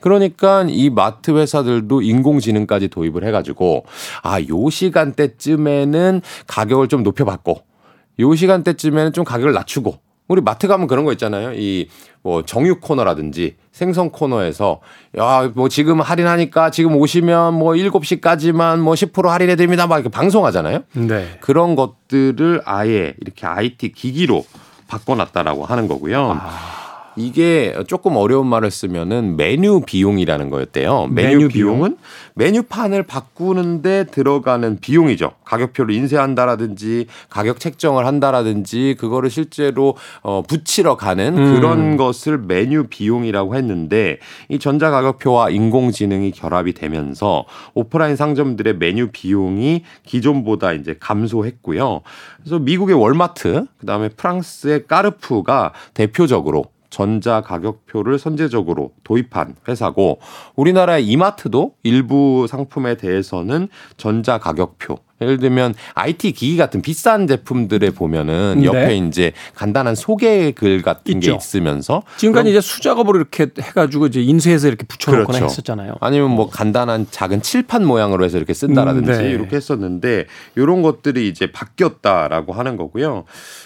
그러니까 0.00 0.66
이 0.68 0.90
마트 0.90 1.30
회사들도 1.38 2.02
인공지능까지 2.02 2.88
도입을 2.88 3.22
해가지고 3.22 3.84
아 4.24 4.40
요 4.40 4.68
시간대쯤에는 4.68 6.20
가격을 6.48 6.88
좀 6.88 7.04
높여봤고 7.04 7.62
요 8.18 8.34
시간대쯤에는 8.34 9.12
좀 9.12 9.22
가격을 9.22 9.52
낮추고 9.52 10.07
우리 10.28 10.40
마트 10.42 10.68
가면 10.68 10.86
그런 10.86 11.04
거 11.04 11.12
있잖아요. 11.12 11.52
이 11.54 11.88
뭐 12.22 12.42
정육 12.44 12.80
코너라든지 12.80 13.56
생선 13.72 14.10
코너에서 14.10 14.80
야 15.16 15.48
뭐 15.54 15.68
지금 15.68 16.00
할인하니까 16.00 16.70
지금 16.70 16.96
오시면 16.96 17.54
뭐 17.54 17.72
7시까지만 17.72 18.80
뭐 18.80 18.94
10% 18.94 19.28
할인해 19.28 19.56
드립니다. 19.56 19.86
막 19.86 19.96
이렇게 19.96 20.10
방송하잖아요. 20.10 20.80
네. 20.92 21.38
그런 21.40 21.74
것들을 21.76 22.62
아예 22.64 23.14
이렇게 23.20 23.46
IT 23.46 23.92
기기로 23.92 24.44
바꿔 24.88 25.14
놨다라고 25.14 25.64
하는 25.64 25.86
거고요. 25.88 26.38
아. 26.42 26.77
이게 27.18 27.74
조금 27.86 28.16
어려운 28.16 28.46
말을 28.46 28.70
쓰면은 28.70 29.36
메뉴 29.36 29.80
비용이라는 29.84 30.50
거였대요. 30.50 31.08
메뉴, 31.10 31.28
메뉴 31.28 31.48
비용? 31.48 31.50
비용은 31.50 31.96
메뉴판을 32.34 33.02
바꾸는데 33.02 34.04
들어가는 34.04 34.78
비용이죠. 34.80 35.32
가격표를 35.44 35.94
인쇄한다라든지 35.94 37.06
가격 37.28 37.58
책정을 37.58 38.06
한다라든지 38.06 38.96
그거를 38.98 39.30
실제로 39.30 39.96
어 40.22 40.42
붙이러 40.42 40.96
가는 40.96 41.36
음. 41.36 41.54
그런 41.54 41.96
것을 41.96 42.38
메뉴 42.38 42.84
비용이라고 42.84 43.56
했는데 43.56 44.18
이 44.48 44.58
전자 44.58 44.90
가격표와 44.90 45.50
인공지능이 45.50 46.30
결합이 46.30 46.74
되면서 46.74 47.44
오프라인 47.74 48.14
상점들의 48.14 48.76
메뉴 48.78 49.08
비용이 49.10 49.82
기존보다 50.04 50.72
이제 50.72 50.96
감소했고요. 51.00 52.02
그래서 52.38 52.58
미국의 52.58 52.94
월마트, 52.94 53.66
그다음에 53.78 54.08
프랑스의 54.10 54.86
까르푸가 54.86 55.72
대표적으로 55.94 56.66
전자 56.90 57.40
가격표를 57.40 58.18
선제적으로 58.18 58.92
도입한 59.04 59.56
회사고 59.68 60.20
우리나라의 60.56 61.06
이마트도 61.06 61.74
일부 61.82 62.46
상품에 62.48 62.96
대해서는 62.96 63.68
전자 63.96 64.38
가격표 64.38 65.07
예를 65.20 65.38
들면 65.38 65.74
IT 65.94 66.32
기기 66.32 66.56
같은 66.56 66.80
비싼 66.80 67.26
제품들에 67.26 67.90
보면은 67.90 68.58
네. 68.60 68.66
옆에 68.66 68.96
이제 68.96 69.32
간단한 69.54 69.94
소개 69.94 70.52
글 70.52 70.82
같은 70.82 71.16
있죠. 71.16 71.32
게 71.32 71.36
있으면서 71.36 72.02
지금까지 72.16 72.50
이제 72.50 72.60
수작업으로 72.60 73.18
이렇게 73.18 73.48
해가지고 73.60 74.06
이제 74.06 74.22
인쇄해서 74.22 74.68
이렇게 74.68 74.86
붙여놓거나 74.86 75.26
그렇죠. 75.26 75.44
했었잖아요. 75.46 75.96
아니면 76.00 76.30
뭐 76.30 76.48
간단한 76.48 77.08
작은 77.10 77.42
칠판 77.42 77.84
모양으로 77.84 78.24
해서 78.24 78.36
이렇게 78.36 78.54
쓴다라든지 78.54 79.10
음, 79.10 79.18
네. 79.18 79.30
이렇게 79.30 79.56
했었는데 79.56 80.26
이런 80.56 80.82
것들이 80.82 81.28
이제 81.28 81.50
바뀌었다라고 81.50 82.52
하는 82.52 82.76
거고요. 82.76 83.24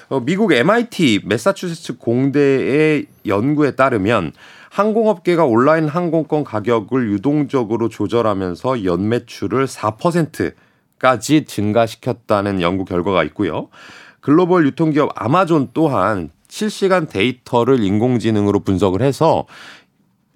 어, 0.08 0.20
미국 0.20 0.52
MIT 0.52 1.20
매사추세츠 1.24 1.98
공대의 1.98 3.06
연구에 3.26 3.72
따르면 3.72 4.32
항공업계가 4.70 5.44
온라인 5.44 5.86
항공권 5.86 6.44
가격을 6.44 7.10
유동적으로 7.12 7.90
조절하면서 7.90 8.84
연매출을 8.84 9.66
4% 9.66 10.54
까지 11.02 11.44
증가시켰다는 11.44 12.62
연구 12.62 12.84
결과가 12.84 13.24
있고요. 13.24 13.68
글로벌 14.20 14.64
유통기업 14.66 15.10
아마존 15.16 15.68
또한 15.74 16.30
실시간 16.48 17.08
데이터를 17.08 17.82
인공지능으로 17.82 18.60
분석을 18.60 19.02
해서 19.02 19.46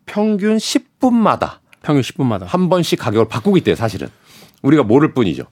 평균 0.07 0.57
10분마다 0.57 1.61
평균 1.87 2.03
10분마다. 2.03 2.47
한 2.47 2.69
번씩 2.69 2.99
가격을 2.99 3.29
바꾸고 3.29 3.57
있대요, 3.59 3.77
사실은. 3.77 4.09
우리가 4.63 4.83
모를 4.83 5.15
뿐이죠. 5.15 5.45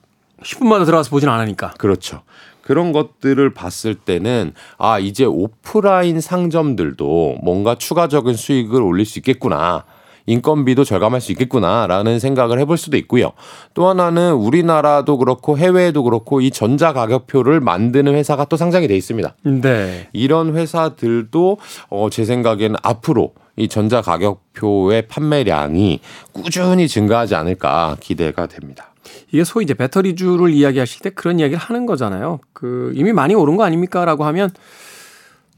10분마다 0.43 0.85
들어가서 0.85 1.09
보진 1.09 1.29
않으니까. 1.29 1.75
그렇죠. 1.77 2.23
그런 2.61 2.91
것들을 2.91 3.53
봤을 3.53 3.95
때는 3.95 4.51
아, 4.77 4.99
이제 4.99 5.23
오프라인 5.23 6.19
상점들도 6.19 7.37
뭔가 7.41 7.75
추가적인 7.75 8.35
수익을 8.35 8.81
올릴 8.81 9.05
수 9.05 9.19
있겠구나. 9.19 9.85
인건비도 10.25 10.83
절감할 10.83 11.21
수 11.21 11.31
있겠구나라는 11.31 12.19
생각을 12.19 12.59
해볼 12.59 12.77
수도 12.77 12.97
있고요. 12.97 13.31
또 13.73 13.87
하나는 13.87 14.33
우리나라도 14.33 15.17
그렇고 15.17 15.57
해외에도 15.57 16.03
그렇고 16.03 16.41
이 16.41 16.51
전자 16.51 16.93
가격표를 16.93 17.59
만드는 17.59 18.13
회사가 18.15 18.45
또 18.45 18.57
상장이 18.57 18.87
돼 18.87 18.95
있습니다. 18.95 19.35
네. 19.43 20.09
이런 20.13 20.55
회사들도 20.55 21.57
어, 21.89 22.09
제 22.09 22.25
생각에는 22.25 22.75
앞으로 22.81 23.33
이 23.57 23.67
전자 23.67 24.01
가격표의 24.01 25.07
판매량이 25.07 25.99
꾸준히 26.33 26.87
증가하지 26.87 27.35
않을까 27.35 27.95
기대가 27.99 28.47
됩니다. 28.47 28.91
이게 29.31 29.43
소위 29.43 29.63
이제 29.63 29.73
배터리주를 29.73 30.51
이야기하실 30.51 31.01
때 31.01 31.09
그런 31.11 31.39
이야기를 31.39 31.59
하는 31.59 31.85
거잖아요. 31.85 32.39
그 32.53 32.91
이미 32.95 33.13
많이 33.13 33.35
오른 33.35 33.55
거 33.55 33.63
아닙니까라고 33.63 34.25
하면 34.25 34.49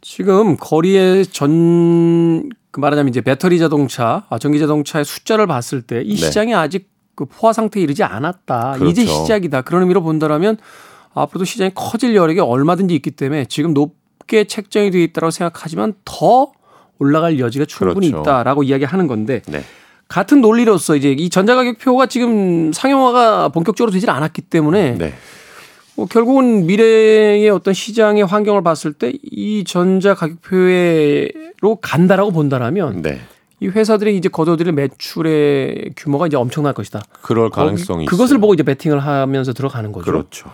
지금 0.01 0.57
거리에 0.57 1.23
전, 1.25 2.49
그 2.77 2.79
말하자면 2.79 3.09
이제 3.09 3.21
배터리 3.21 3.57
자동차, 3.57 4.25
아, 4.29 4.37
전기 4.37 4.59
자동차의 4.59 5.03
숫자를 5.03 5.47
봤을 5.47 5.81
때이 5.81 6.09
네. 6.09 6.15
시장이 6.15 6.53
아직 6.53 6.91
그 7.15 7.25
포화 7.25 7.51
상태에 7.51 7.81
이르지 7.81 8.03
않았다. 8.03 8.73
그렇죠. 8.73 8.85
이제 8.85 9.03
시작이다. 9.03 9.63
그런 9.63 9.81
의미로 9.81 10.03
본다라면 10.03 10.57
앞으로도 11.15 11.43
시장이 11.43 11.71
커질 11.73 12.15
여력이 12.15 12.39
얼마든지 12.39 12.93
있기 12.93 13.09
때문에 13.09 13.45
지금 13.45 13.73
높게 13.73 14.43
책정이 14.43 14.91
되어 14.91 15.01
있다고 15.01 15.31
생각하지만 15.31 15.95
더 16.05 16.51
올라갈 16.99 17.39
여지가 17.39 17.65
충분히 17.65 18.11
그렇죠. 18.11 18.21
있다라고 18.21 18.61
이야기하는 18.61 19.07
건데 19.07 19.41
네. 19.47 19.63
같은 20.07 20.41
논리로서 20.41 20.95
이제 20.95 21.11
이 21.13 21.31
전자가격표가 21.31 22.05
지금 22.05 22.71
상용화가 22.73 23.49
본격적으로 23.49 23.91
되질 23.91 24.11
않았기 24.11 24.43
때문에 24.43 24.99
네. 24.99 25.15
뭐 25.97 26.05
결국은 26.05 26.67
미래의 26.67 27.49
어떤 27.49 27.73
시장의 27.73 28.23
환경을 28.25 28.61
봤을 28.61 28.93
때 28.93 29.13
이 29.31 29.63
전자 29.65 30.13
가격표로 30.13 31.75
간다라고 31.81 32.31
본다라면 32.31 33.01
네. 33.01 33.19
이 33.59 33.67
회사들이 33.67 34.15
이제 34.15 34.29
거둬들일 34.29 34.73
매출의 34.73 35.93
규모가 35.97 36.27
이제 36.27 36.37
엄청날 36.37 36.73
것이다. 36.73 37.01
그럴 37.23 37.49
가능성이 37.49 38.05
거기- 38.05 38.09
그것을 38.11 38.35
있어요. 38.35 38.41
보고 38.41 38.53
이제 38.53 38.61
베팅을 38.63 38.99
하면서 38.99 39.53
들어가는 39.53 39.91
거죠. 39.91 40.05
그렇죠. 40.05 40.51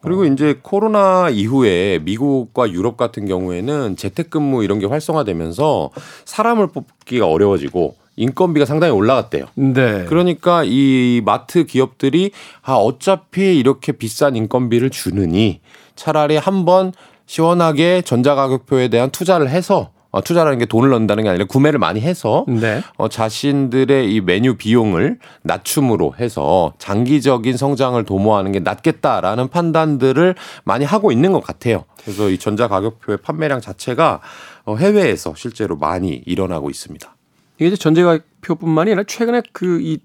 그리고 0.00 0.24
이제 0.24 0.58
코로나 0.62 1.28
이후에 1.28 2.00
미국과 2.02 2.70
유럽 2.72 2.96
같은 2.96 3.26
경우에는 3.26 3.96
재택근무 3.96 4.64
이런 4.64 4.78
게 4.78 4.86
활성화되면서 4.86 5.90
사람을 6.24 6.68
뽑기가 6.68 7.26
어려워지고 7.26 7.94
인건비가 8.16 8.66
상당히 8.66 8.92
올라갔대요. 8.92 9.46
네. 9.54 10.04
그러니까 10.04 10.62
이 10.64 11.22
마트 11.24 11.64
기업들이 11.64 12.30
아 12.62 12.74
어차피 12.74 13.58
이렇게 13.58 13.92
비싼 13.92 14.36
인건비를 14.36 14.90
주느니 14.90 15.60
차라리 15.96 16.36
한번 16.36 16.92
시원하게 17.26 18.02
전자가격표에 18.02 18.88
대한 18.88 19.10
투자를 19.10 19.48
해서 19.48 19.90
어, 20.12 20.20
투자라는 20.20 20.58
게 20.58 20.66
돈을 20.66 20.90
넣는다는 20.90 21.24
게 21.24 21.30
아니라 21.30 21.46
구매를 21.46 21.78
많이 21.78 22.00
해서 22.00 22.44
네. 22.46 22.82
어, 22.98 23.08
자신들의 23.08 24.12
이 24.12 24.20
메뉴 24.20 24.56
비용을 24.56 25.18
낮춤으로 25.42 26.14
해서 26.20 26.74
장기적인 26.76 27.56
성장을 27.56 28.04
도모하는 28.04 28.52
게 28.52 28.60
낫겠다라는 28.60 29.48
판단들을 29.48 30.34
많이 30.64 30.84
하고 30.84 31.12
있는 31.12 31.32
것 31.32 31.42
같아요. 31.42 31.84
그래서 32.02 32.28
이 32.28 32.36
전자 32.36 32.68
가격표의 32.68 33.18
판매량 33.22 33.62
자체가 33.62 34.20
어, 34.66 34.76
해외에서 34.76 35.32
실제로 35.34 35.76
많이 35.76 36.22
일어나고 36.26 36.68
있습니다. 36.68 37.16
이게 37.62 37.68
이제 37.68 37.76
전자가격표뿐만이 37.76 38.90
아니라 38.92 39.04
최근에 39.06 39.42
그 39.52 39.80
이 39.82 39.98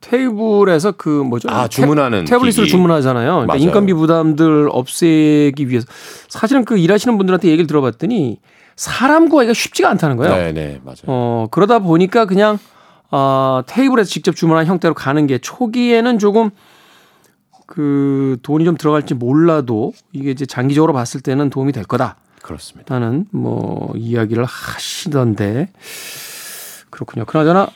테이블에서 0.00 0.92
그 0.92 1.08
뭐죠? 1.08 1.48
아, 1.50 1.66
주문하는 1.68 2.24
태, 2.24 2.30
태블릿으로 2.34 2.64
기기. 2.64 2.70
주문하잖아요. 2.70 3.30
그러니까 3.32 3.54
맞아요. 3.54 3.62
인건비 3.62 3.94
부담들 3.94 4.68
없애기 4.70 5.68
위해서 5.68 5.86
사실은 6.28 6.64
그 6.64 6.78
일하시는 6.78 7.16
분들한테 7.18 7.48
얘기를 7.48 7.66
들어봤더니 7.66 8.38
사람 8.76 9.28
구하기가 9.28 9.54
쉽지가 9.54 9.90
않다는 9.90 10.16
거예요. 10.16 10.36
네, 10.36 10.52
네, 10.52 10.80
맞아요. 10.84 10.98
어, 11.06 11.46
그러다 11.50 11.80
보니까 11.80 12.26
그냥 12.26 12.58
어, 13.10 13.62
테이블에서 13.66 14.08
직접 14.08 14.36
주문한 14.36 14.66
형태로 14.66 14.94
가는 14.94 15.26
게 15.26 15.38
초기에는 15.38 16.18
조금 16.20 16.50
그 17.66 18.38
돈이 18.42 18.64
좀 18.64 18.76
들어갈지 18.76 19.14
몰라도 19.14 19.92
이게 20.12 20.30
이제 20.30 20.46
장기적으로 20.46 20.92
봤을 20.92 21.20
때는 21.20 21.50
도움이 21.50 21.72
될 21.72 21.82
거다. 21.84 22.16
그렇습니다. 22.42 22.98
라는 22.98 23.26
뭐 23.32 23.92
이야기를 23.96 24.44
하시던데 24.44 25.70
그렇군요. 26.90 27.24
그나저나 27.24 27.68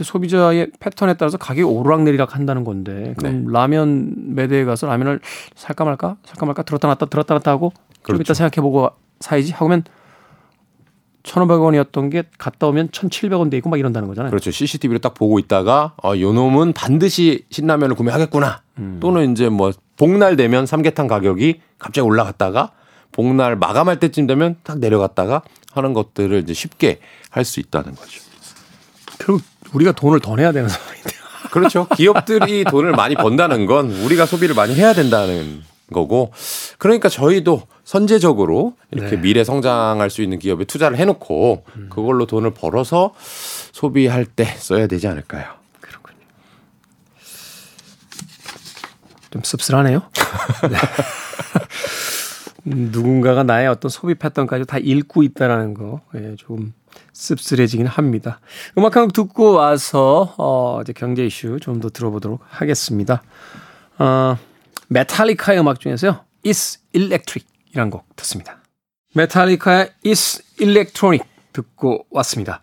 소비자의 0.00 0.70
패턴에 0.80 1.14
따라서 1.14 1.36
가격이 1.36 1.62
오르락내리락 1.62 2.34
한다는 2.34 2.64
건데 2.64 3.14
그럼 3.18 3.44
네. 3.46 3.52
라면 3.52 4.34
매대에 4.34 4.64
가서 4.64 4.86
라면을 4.86 5.20
살까 5.54 5.84
말까 5.84 6.16
살까 6.24 6.46
말까 6.46 6.62
들었다 6.62 6.88
놨다 6.88 7.06
들었다 7.06 7.34
놨다 7.34 7.50
하고 7.50 7.72
좀 7.74 8.02
그렇죠. 8.02 8.22
이따 8.22 8.34
생각해보고 8.34 8.90
사야지 9.20 9.52
하면 9.52 9.84
1,500원이었던 11.22 12.10
게 12.10 12.24
갔다 12.36 12.66
오면 12.66 12.88
1,700원 12.88 13.50
돼 13.50 13.56
있고 13.58 13.70
막 13.70 13.78
이런다는 13.78 14.08
거잖아요. 14.08 14.30
그렇죠. 14.30 14.50
CCTV를 14.50 15.00
딱 15.00 15.14
보고 15.14 15.38
있다가 15.38 15.94
어, 16.02 16.18
요 16.18 16.32
놈은 16.32 16.72
반드시 16.72 17.44
신라면을 17.50 17.94
구매하겠구나. 17.94 18.62
음. 18.78 18.98
또는 19.00 19.30
이제 19.30 19.48
뭐 19.48 19.70
복날 19.96 20.34
되면 20.36 20.66
삼계탕 20.66 21.06
가격이 21.06 21.60
갑자기 21.78 22.04
올라갔다가 22.04 22.72
복날 23.12 23.56
마감할 23.56 24.00
때쯤 24.00 24.26
되면 24.26 24.56
딱 24.64 24.78
내려갔다가 24.78 25.42
하는 25.72 25.92
것들을 25.92 26.40
이제 26.40 26.54
쉽게 26.54 26.98
할 27.30 27.44
수 27.44 27.60
있다는 27.60 27.94
거죠. 27.94 28.31
결국 29.24 29.42
우리가 29.72 29.92
돈을 29.92 30.20
더 30.20 30.34
내야 30.34 30.52
되는 30.52 30.68
상황인데. 30.68 31.10
그렇죠. 31.52 31.86
기업들이 31.96 32.64
돈을 32.64 32.92
많이 32.92 33.14
번다는 33.14 33.66
건 33.66 33.90
우리가 33.90 34.26
소비를 34.26 34.54
많이 34.54 34.74
해야 34.74 34.92
된다는 34.94 35.62
거고 35.92 36.32
그러니까 36.78 37.08
저희도 37.08 37.62
선제적으로 37.84 38.74
이렇게 38.90 39.16
네. 39.16 39.22
미래 39.22 39.44
성장할 39.44 40.08
수 40.08 40.22
있는 40.22 40.38
기업에 40.38 40.64
투자를 40.64 40.96
해놓고 40.96 41.64
그걸로 41.90 42.26
돈을 42.26 42.52
벌어서 42.54 43.14
소비할 43.72 44.24
때 44.24 44.44
써야 44.44 44.86
되지 44.86 45.06
않을까요? 45.08 45.44
그렇군요. 45.80 46.18
좀 49.30 49.42
씁쓸하네요. 49.42 50.02
네. 50.70 50.78
음, 52.68 52.88
누군가가 52.92 53.42
나의 53.42 53.68
어떤 53.68 53.90
소비 53.90 54.14
패턴까지 54.14 54.64
다 54.64 54.78
읽고 54.78 55.22
있다라는 55.22 55.74
거, 55.74 56.00
예, 56.14 56.34
좀 56.36 56.72
씁쓸해지긴 57.12 57.86
합니다. 57.86 58.40
음악 58.78 58.96
한 58.96 59.04
곡 59.04 59.12
듣고 59.12 59.52
와서, 59.52 60.34
어, 60.38 60.80
이제 60.82 60.92
경제 60.92 61.24
이슈 61.26 61.58
좀 61.60 61.80
더 61.80 61.88
들어보도록 61.90 62.40
하겠습니다. 62.48 63.22
어, 63.98 64.36
메탈리카의 64.88 65.60
음악 65.60 65.80
중에서요, 65.80 66.20
Is 66.46 66.80
Electric 66.92 67.46
이란 67.74 67.90
곡 67.90 68.04
듣습니다. 68.16 68.58
메탈리카의 69.14 69.90
Is 70.06 70.42
Electronic 70.60 71.28
듣고 71.52 72.06
왔습니다. 72.10 72.60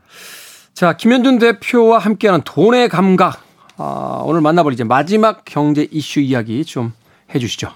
자, 0.74 0.96
김현준 0.98 1.40
대표와 1.40 2.00
함께하는 2.00 2.42
돈의 2.44 2.90
감각. 2.90 3.44
아, 3.78 4.22
오늘 4.26 4.42
만나볼 4.42 4.74
이제 4.74 4.84
마지막 4.84 5.44
경제 5.46 5.88
이슈 5.92 6.20
이야기 6.20 6.66
좀 6.66 6.94
해주시죠. 7.34 7.72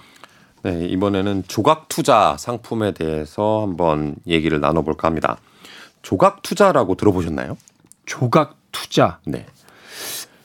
네, 0.62 0.86
이번에는 0.86 1.44
조각 1.46 1.88
투자 1.88 2.36
상품에 2.38 2.92
대해서 2.92 3.62
한번 3.62 4.16
얘기를 4.26 4.60
나눠볼까 4.60 5.06
합니다. 5.08 5.36
조각 6.04 6.42
투자라고 6.42 6.94
들어보셨나요? 6.94 7.56
조각 8.06 8.56
투자. 8.70 9.18
네. 9.26 9.46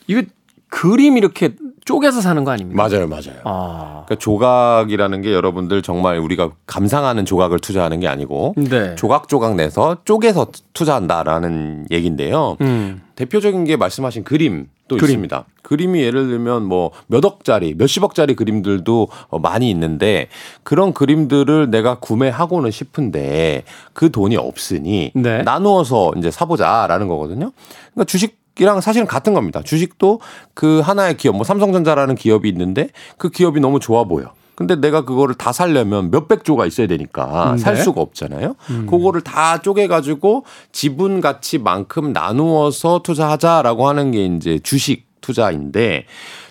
이거 0.08 0.24
그림 0.70 1.18
이렇게 1.18 1.56
쪼개서 1.86 2.22
사는 2.22 2.44
거 2.44 2.52
아닙니까? 2.52 2.82
맞아요, 2.88 3.08
맞아요. 3.08 3.40
아. 3.46 4.04
그러니까 4.06 4.16
조각이라는 4.20 5.22
게 5.24 5.34
여러분들 5.34 5.82
정말 5.82 6.20
우리가 6.20 6.52
감상하는 6.68 7.26
조각을 7.26 7.58
투자하는 7.60 8.00
게 8.00 8.08
아니고 8.08 8.54
네. 8.58 8.94
조각조각 8.96 9.56
내서 9.56 9.98
쪼개서 10.06 10.48
투자한다라는 10.74 11.88
얘기인데요. 11.90 12.58
음. 12.62 13.02
대표적인 13.16 13.64
게 13.66 13.76
말씀하신 13.76 14.24
그림도 14.24 14.68
그림. 14.98 15.04
있습니다. 15.06 15.46
그림이 15.64 16.02
예를 16.02 16.28
들면 16.28 16.64
뭐 16.66 16.92
몇 17.08 17.26
억짜리, 17.26 17.74
몇십억짜리 17.74 18.36
그림들도 18.36 19.08
어, 19.30 19.40
많이 19.40 19.70
있는데 19.72 20.28
그런 20.64 20.94
그림들을 20.94 21.72
내가 21.72 21.96
구매하고는 22.00 22.70
싶은데 22.70 23.64
그 23.94 24.12
돈이 24.12 24.38
없으니 24.38 25.12
네. 25.16 25.42
나누어서 25.42 26.12
이제 26.18 26.30
사보자라는 26.30 27.08
거거든요. 27.08 27.52
그러니까 27.94 28.06
주식 28.06 28.38
이랑 28.60 28.82
사실은 28.82 29.08
같은 29.08 29.34
겁니다. 29.34 29.62
주식도 29.64 30.20
그 30.54 30.80
하나의 30.80 31.18
기업, 31.18 31.36
뭐 31.36 31.44
삼성전자라는 31.44 32.16
기업이 32.16 32.50
있는데 32.50 32.90
그 33.18 33.30
기업이 33.30 33.60
너무 33.60 33.80
좋아 33.80 34.04
보여. 34.04 34.34
근데 34.56 34.76
내가 34.76 35.06
그거를 35.06 35.36
다 35.36 35.54
살려면 35.54 36.12
몇백 36.12 36.44
조가 36.44 36.66
있어야 36.66 36.86
되니까 36.88 37.54
음, 37.54 37.58
살 37.58 37.76
네. 37.76 37.82
수가 37.82 38.02
없잖아요. 38.02 38.56
그거를 38.90 39.22
다 39.22 39.62
쪼개가지고 39.62 40.44
지분 40.74 41.22
가치만큼 41.22 42.12
나누어서 42.12 43.00
투자하자라고 43.02 43.88
하는 43.88 44.12
게 44.12 44.26
이제 44.26 44.60
주식 44.62 45.09
투자인데 45.30 46.06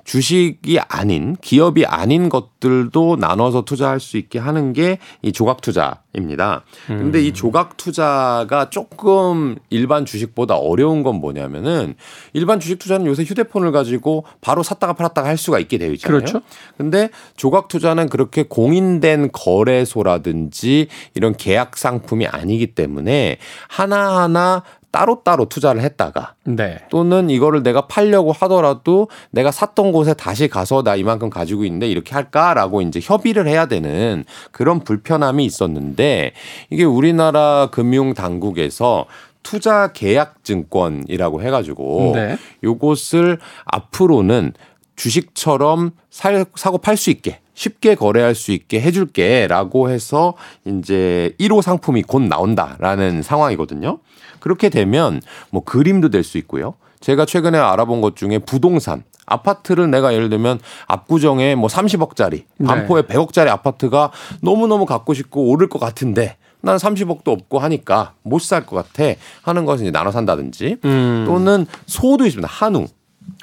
주식이 0.04 0.78
아닌 0.88 1.36
기업이 1.42 1.84
아닌 1.84 2.28
것들도 2.28 3.16
나눠서 3.20 3.64
투자할 3.64 4.00
수 4.00 4.16
있게 4.16 4.38
하는 4.38 4.72
게 4.72 4.98
이 5.22 5.32
조각 5.32 5.60
투자입니다. 5.60 6.62
근데 6.86 7.20
이 7.22 7.32
조각 7.32 7.76
투자가 7.76 8.70
조금 8.70 9.56
일반 9.68 10.04
주식보다 10.04 10.56
어려운 10.56 11.02
건 11.02 11.16
뭐냐면은 11.16 11.94
일반 12.34 12.60
주식 12.60 12.78
투자는 12.78 13.06
요새 13.06 13.24
휴대폰을 13.24 13.72
가지고 13.72 14.24
바로 14.40 14.62
샀다가 14.62 14.92
팔았다가 14.92 15.28
할 15.28 15.36
수가 15.36 15.58
있게 15.58 15.76
되어 15.78 15.90
있잖아요. 15.92 16.20
그렇죠. 16.20 16.40
근데 16.76 17.10
조각 17.36 17.66
투자는 17.68 18.08
그렇게 18.08 18.44
공인된 18.44 19.30
거래소라든지 19.32 20.86
이런 21.14 21.36
계약 21.36 21.76
상품이 21.76 22.26
아니기 22.26 22.68
때문에 22.74 23.38
하나하나 23.68 24.62
따로따로 24.90 25.46
투자를 25.46 25.82
했다가 25.82 26.34
네. 26.44 26.78
또는 26.90 27.30
이거를 27.30 27.62
내가 27.62 27.86
팔려고 27.86 28.32
하더라도 28.32 29.08
내가 29.30 29.50
샀던 29.50 29.92
곳에 29.92 30.14
다시 30.14 30.48
가서 30.48 30.82
나 30.82 30.96
이만큼 30.96 31.30
가지고 31.30 31.64
있는데 31.64 31.88
이렇게 31.88 32.14
할까라고 32.14 32.80
이제 32.82 33.00
협의를 33.02 33.46
해야 33.46 33.66
되는 33.66 34.24
그런 34.50 34.80
불편함이 34.80 35.44
있었는데 35.44 36.32
이게 36.70 36.84
우리나라 36.84 37.68
금융 37.70 38.14
당국에서 38.14 39.06
투자 39.42 39.92
계약 39.92 40.44
증권이라고 40.44 41.42
해 41.42 41.50
가지고 41.50 42.12
네. 42.14 42.36
요것을 42.64 43.38
앞으로는 43.64 44.52
주식처럼 44.96 45.92
살, 46.10 46.44
사고 46.56 46.78
팔 46.78 46.96
수 46.96 47.10
있게 47.10 47.40
쉽게 47.54 47.96
거래할 47.96 48.36
수 48.36 48.52
있게 48.52 48.80
해줄게 48.80 49.46
라고 49.48 49.90
해서 49.90 50.34
이제 50.64 51.34
1호 51.40 51.60
상품이 51.60 52.02
곧 52.02 52.22
나온다라는 52.22 53.22
상황이거든요. 53.22 53.98
그렇게 54.40 54.68
되면 54.68 55.20
뭐 55.50 55.62
그림도 55.64 56.10
될 56.10 56.24
수 56.24 56.38
있고요. 56.38 56.74
제가 57.00 57.24
최근에 57.26 57.58
알아본 57.58 58.00
것 58.00 58.16
중에 58.16 58.38
부동산 58.38 59.04
아파트를 59.26 59.90
내가 59.90 60.14
예를 60.14 60.28
들면 60.30 60.58
압구정에 60.86 61.54
뭐 61.54 61.68
30억짜리 61.68 62.44
반포에 62.66 63.02
100억짜리 63.02 63.48
아파트가 63.48 64.10
너무너무 64.40 64.84
갖고 64.86 65.14
싶고 65.14 65.50
오를 65.50 65.68
것 65.68 65.78
같은데 65.78 66.36
난 66.60 66.76
30억도 66.76 67.28
없고 67.28 67.60
하니까 67.60 68.14
못 68.22 68.42
살 68.42 68.66
것 68.66 68.74
같아 68.76 69.12
하는 69.42 69.64
것을 69.64 69.84
이제 69.84 69.92
나눠 69.92 70.10
산다든지 70.10 70.78
음. 70.84 71.24
또는 71.26 71.66
소도 71.86 72.26
있습니다. 72.26 72.48
한우. 72.50 72.86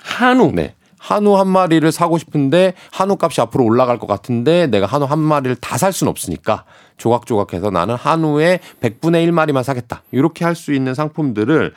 한우. 0.01 0.51
네. 0.53 0.73
한우 1.05 1.37
한 1.37 1.47
마리를 1.47 1.89
사고 1.91 2.17
싶은데 2.17 2.73
한우 2.91 3.15
값이 3.21 3.39
앞으로 3.41 3.63
올라갈 3.63 3.99
것 3.99 4.07
같은데 4.07 4.65
내가 4.67 4.87
한우 4.87 5.05
한 5.05 5.19
마리를 5.19 5.55
다 5.57 5.77
살 5.77 5.93
수는 5.93 6.09
없으니까 6.09 6.63
조각조각해서 6.97 7.69
나는 7.69 7.95
한우의 7.95 8.59
100분의 8.81 9.27
1마리만 9.29 9.61
사겠다. 9.61 10.01
이렇게 10.11 10.43
할 10.45 10.55
수 10.55 10.73
있는 10.73 10.93
상품들을 10.95 11.73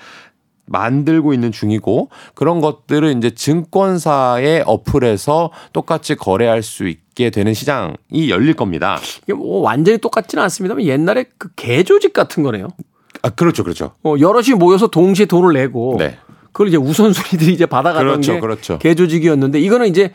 만들고 0.66 1.34
있는 1.34 1.50
중이고 1.52 2.08
그런 2.34 2.60
것들을 2.60 3.16
이제 3.18 3.30
증권사의 3.30 4.62
어플에서 4.66 5.50
똑같이 5.72 6.14
거래할 6.14 6.62
수 6.62 6.86
있게 6.88 7.30
되는 7.30 7.52
시장이 7.54 8.30
열릴 8.30 8.54
겁니다. 8.54 8.98
이게 9.24 9.34
뭐 9.34 9.60
완전히 9.60 9.98
똑같지는 9.98 10.42
않습니다만 10.44 10.84
옛날에 10.84 11.24
그 11.38 11.48
개조직 11.56 12.12
같은 12.12 12.42
거네요. 12.44 12.68
아, 13.22 13.30
그렇죠. 13.30 13.64
그렇죠. 13.64 13.92
어, 14.04 14.14
여럿이 14.20 14.50
모여서 14.56 14.86
동시에 14.86 15.26
돈을 15.26 15.54
내고 15.54 15.96
네. 15.98 16.16
그걸 16.58 16.66
이제 16.66 16.76
우선순위들이 16.76 17.52
이제 17.52 17.66
받아가던 17.66 18.04
그렇죠, 18.04 18.32
게 18.32 18.40
그렇죠. 18.40 18.78
개조직이었는데 18.78 19.60
이거는 19.60 19.86
이제 19.86 20.10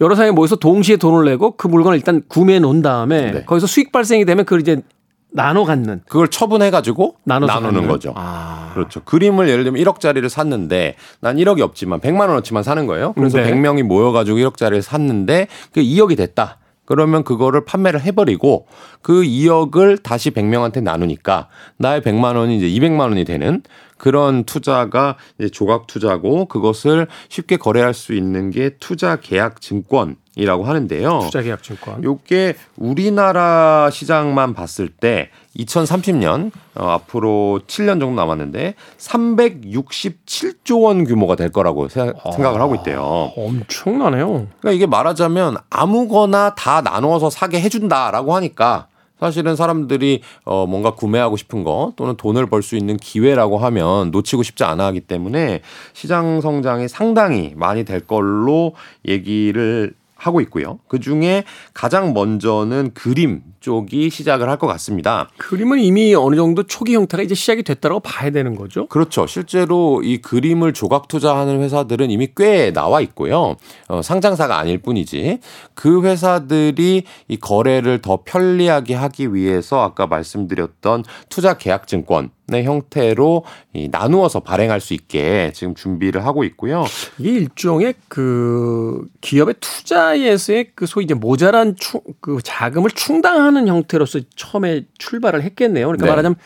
여러 0.00 0.16
사람이 0.16 0.34
모여서 0.34 0.56
동시에 0.56 0.96
돈을 0.96 1.24
내고 1.24 1.52
그 1.56 1.68
물건을 1.68 1.96
일단 1.96 2.20
구매해 2.26 2.58
놓은 2.58 2.82
다음에 2.82 3.30
네. 3.30 3.44
거기서 3.44 3.68
수익 3.68 3.92
발생이 3.92 4.24
되면 4.24 4.44
그걸 4.44 4.60
이제 4.60 4.82
나눠 5.30 5.64
갖는 5.64 6.00
그걸 6.08 6.26
처분해 6.26 6.72
가지고 6.72 7.14
나눠서 7.22 7.54
나누는 7.54 7.74
갖는. 7.74 7.88
거죠. 7.88 8.12
아. 8.16 8.72
그렇죠. 8.74 9.04
그림을 9.04 9.48
예를 9.48 9.62
들면 9.62 9.80
1억짜리를 9.84 10.28
샀는데 10.28 10.96
난 11.20 11.36
1억이 11.36 11.60
없지만 11.60 12.00
100만 12.00 12.22
원어치만 12.22 12.64
사는 12.64 12.84
거예요. 12.88 13.12
그래서 13.12 13.38
네. 13.38 13.52
100명이 13.52 13.84
모여 13.84 14.10
가지고 14.10 14.38
1억짜리를 14.38 14.82
샀는데 14.82 15.46
그 15.72 15.80
2억이 15.80 16.16
됐다. 16.16 16.58
그러면 16.86 17.22
그거를 17.22 17.64
판매를 17.64 18.00
해버리고 18.02 18.66
그 19.00 19.22
2억을 19.22 20.02
다시 20.02 20.30
100명한테 20.32 20.82
나누니까 20.82 21.48
나의 21.78 22.00
100만 22.00 22.36
원이 22.36 22.56
이제 22.56 22.66
200만 22.66 23.00
원이 23.00 23.24
되는 23.24 23.62
그런 24.04 24.44
투자가 24.44 25.16
조각 25.50 25.86
투자고 25.86 26.44
그것을 26.44 27.06
쉽게 27.30 27.56
거래할 27.56 27.94
수 27.94 28.12
있는 28.12 28.50
게 28.50 28.76
투자 28.78 29.16
계약 29.16 29.62
증권 29.62 30.16
이라고 30.36 30.64
하는데요. 30.64 31.20
투자계약증권. 31.22 32.04
요게 32.04 32.54
우리나라 32.76 33.88
시장만 33.90 34.52
봤을 34.52 34.88
때 34.88 35.30
2030년 35.56 36.50
어, 36.74 36.88
앞으로 36.90 37.60
7년 37.66 37.98
정도 37.98 38.10
남았는데 38.10 38.74
367조 38.98 40.82
원 40.82 41.04
규모가 41.04 41.36
될 41.36 41.50
거라고 41.50 41.88
생각, 41.88 42.16
생각을 42.34 42.60
하고 42.60 42.74
있대요. 42.74 43.32
엄청나네요. 43.34 44.48
그러니까 44.60 44.72
이게 44.72 44.84
말하자면 44.84 45.56
아무거나 45.70 46.54
다 46.56 46.82
나누어서 46.82 47.30
사게 47.30 47.58
해준다라고 47.58 48.34
하니까 48.34 48.88
사실은 49.20 49.56
사람들이 49.56 50.22
어 50.44 50.66
뭔가 50.66 50.90
구매하고 50.94 51.36
싶은 51.36 51.64
거 51.64 51.92
또는 51.96 52.16
돈을 52.16 52.46
벌 52.46 52.62
수 52.62 52.76
있는 52.76 52.96
기회라고 52.96 53.58
하면 53.58 54.10
놓치고 54.10 54.42
싶지 54.42 54.64
않아 54.64 54.86
하기 54.86 55.00
때문에 55.00 55.60
시장 55.92 56.40
성장이 56.40 56.88
상당히 56.88 57.52
많이 57.56 57.84
될 57.84 58.00
걸로 58.00 58.74
얘기를 59.06 59.94
하고 60.16 60.40
있고요. 60.40 60.78
그 60.88 61.00
중에 61.00 61.44
가장 61.74 62.14
먼저는 62.14 62.92
그림 62.94 63.42
쪽이 63.64 64.10
시작을 64.10 64.48
할 64.48 64.54
것 64.54 64.68
같습니다. 64.68 65.28
그림은 65.38 65.80
이미 65.80 66.14
어느 66.14 66.36
정도 66.36 66.62
초기 66.62 66.94
형태가 66.94 67.24
이제 67.24 67.34
시작이 67.34 67.64
됐다고 67.64 67.98
봐야 68.00 68.30
되는 68.30 68.54
거죠. 68.54 68.86
그렇죠. 68.86 69.26
실제로 69.26 70.00
이 70.04 70.18
그림을 70.18 70.72
조각 70.74 71.08
투자하는 71.08 71.60
회사들은 71.60 72.10
이미 72.10 72.28
꽤 72.36 72.72
나와 72.72 73.00
있고요. 73.00 73.56
어, 73.88 74.02
상장사가 74.02 74.56
아닐 74.56 74.78
뿐이지. 74.78 75.40
그 75.74 76.02
회사들이 76.02 77.02
이 77.26 77.36
거래를 77.36 78.00
더 78.00 78.20
편리하게 78.24 78.94
하기 78.94 79.34
위해서 79.34 79.82
아까 79.82 80.06
말씀드렸던 80.06 81.02
투자 81.28 81.58
계약 81.58 81.88
증권 81.88 82.30
의 82.52 82.64
형태로 82.64 83.42
이 83.72 83.88
나누어서 83.90 84.40
발행할 84.40 84.78
수 84.78 84.92
있게 84.92 85.50
지금 85.54 85.74
준비를 85.74 86.26
하고 86.26 86.44
있고요. 86.44 86.84
이게 87.18 87.30
일종의 87.30 87.94
그 88.08 89.08
기업의 89.22 89.54
투자에서의 89.60 90.72
그 90.74 90.84
소위 90.84 91.04
이제 91.06 91.14
모자란 91.14 91.74
충, 91.78 92.02
그 92.20 92.40
자금을 92.44 92.90
충당하는 92.90 93.53
형태로서 93.66 94.20
처음에 94.36 94.84
출발을 94.98 95.42
했겠네요. 95.42 95.86
그러니까 95.86 96.06
네. 96.06 96.10
말하자면 96.10 96.36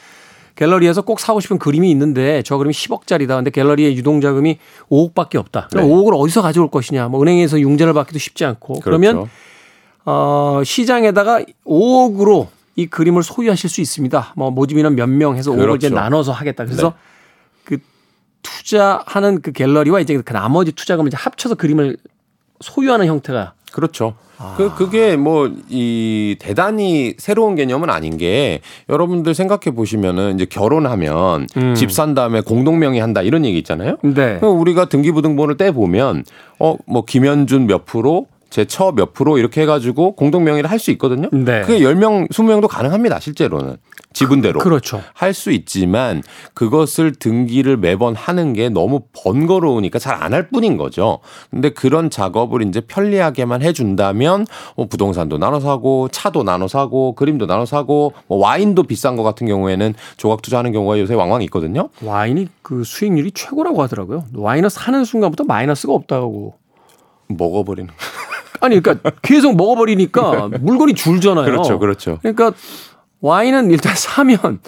갤러리에서 0.56 1.02
꼭 1.02 1.20
사고 1.20 1.40
싶은 1.40 1.58
그림이 1.58 1.90
있는데 1.92 2.42
저 2.42 2.56
그림이 2.58 2.74
10억짜리다. 2.74 3.28
근데 3.36 3.50
갤러리의 3.50 3.96
유동 3.96 4.20
자금이 4.20 4.58
5억밖에 4.90 5.36
없다. 5.36 5.68
그럼 5.70 5.86
네. 5.86 5.92
5억을 5.92 6.18
어디서 6.20 6.42
가져올 6.42 6.70
것이냐? 6.70 7.08
뭐 7.08 7.22
은행에서 7.22 7.60
융자를 7.60 7.92
받기도 7.94 8.18
쉽지 8.18 8.44
않고. 8.44 8.80
그러면 8.80 9.14
그렇죠. 9.14 9.30
어, 10.04 10.62
시장에다가 10.64 11.42
5억으로 11.64 12.48
이 12.76 12.86
그림을 12.86 13.22
소유하실 13.22 13.70
수 13.70 13.80
있습니다. 13.80 14.32
뭐 14.36 14.50
모집 14.50 14.78
인원 14.78 14.94
몇 14.96 15.08
명 15.08 15.36
해서 15.36 15.50
5억을 15.52 15.76
이제 15.76 15.88
그렇죠. 15.88 15.94
나눠서 15.94 16.32
하겠다. 16.32 16.64
그래서 16.64 16.94
그 17.64 17.78
투자하는 18.42 19.42
그 19.42 19.52
갤러리와 19.52 20.00
이제 20.00 20.16
그 20.20 20.32
나머지 20.32 20.72
투자금을 20.72 21.08
이제 21.08 21.16
합쳐서 21.16 21.54
그림을 21.56 21.96
소유하는 22.60 23.06
형태가 23.06 23.54
그렇죠. 23.72 24.14
그 24.56 24.72
그게 24.74 25.16
뭐 25.16 25.50
이 25.68 26.36
대단히 26.38 27.14
새로운 27.18 27.56
개념은 27.56 27.90
아닌 27.90 28.16
게 28.16 28.60
여러분들 28.88 29.34
생각해 29.34 29.74
보시면은 29.74 30.34
이제 30.36 30.44
결혼하면 30.44 31.48
음. 31.56 31.74
집산 31.74 32.14
다음에 32.14 32.40
공동 32.40 32.78
명의 32.78 33.00
한다 33.00 33.20
이런 33.22 33.44
얘기 33.44 33.58
있잖아요. 33.58 33.96
네. 34.02 34.38
우리가 34.40 34.88
등기부등본을 34.88 35.56
떼 35.56 35.70
보면 35.72 36.24
어 36.58 36.76
뭐 36.86 37.04
김현준 37.04 37.66
몇 37.66 37.84
프로 37.84 38.26
제처몇 38.50 39.12
프로 39.12 39.36
이렇게 39.38 39.62
해가지고 39.62 40.12
공동 40.12 40.44
명의를 40.44 40.70
할 40.70 40.78
수 40.78 40.90
있거든요. 40.92 41.28
네. 41.32 41.62
그게 41.62 41.80
10명, 41.80 42.30
20명도 42.30 42.68
가능합니다. 42.68 43.20
실제로는 43.20 43.76
지분대로. 44.12 44.58
그렇죠. 44.60 45.02
할 45.14 45.34
수 45.34 45.52
있지만 45.52 46.22
그것을 46.54 47.12
등기를 47.12 47.76
매번 47.76 48.16
하는 48.16 48.52
게 48.52 48.68
너무 48.68 49.02
번거로우니까 49.12 49.98
잘 49.98 50.22
안 50.22 50.32
할 50.32 50.48
뿐인 50.48 50.76
거죠. 50.76 51.20
근데 51.50 51.70
그런 51.70 52.10
작업을 52.10 52.62
이제 52.62 52.80
편리하게만 52.80 53.62
해준다면 53.62 54.46
뭐 54.76 54.86
부동산도 54.86 55.38
나눠 55.38 55.60
사고 55.60 56.08
차도 56.08 56.42
나눠 56.42 56.66
사고 56.66 57.14
그림도 57.14 57.46
나눠 57.46 57.66
사고 57.66 58.14
뭐 58.26 58.38
와인도 58.38 58.82
비싼 58.84 59.16
거 59.16 59.22
같은 59.22 59.46
경우에는 59.46 59.94
조각 60.16 60.42
투자하는 60.42 60.72
경우가 60.72 60.98
요새 60.98 61.14
왕왕 61.14 61.42
있거든요. 61.42 61.90
와인이 62.02 62.48
그 62.62 62.82
수익률이 62.84 63.32
최고라고 63.32 63.82
하더라고요. 63.82 64.24
와인을 64.34 64.70
사는 64.70 65.04
순간부터 65.04 65.44
마이너스가 65.44 65.92
없다고. 65.92 66.54
먹어버리는. 67.28 67.90
아니, 68.60 68.80
그러니까 68.80 69.12
계속 69.22 69.56
먹어버리니까 69.56 70.48
물건이 70.60 70.94
줄잖아요. 70.94 71.44
그렇죠, 71.44 71.78
그렇죠. 71.78 72.18
그러니까 72.22 72.52
와인은 73.20 73.70
일단 73.70 73.94
사면 73.96 74.60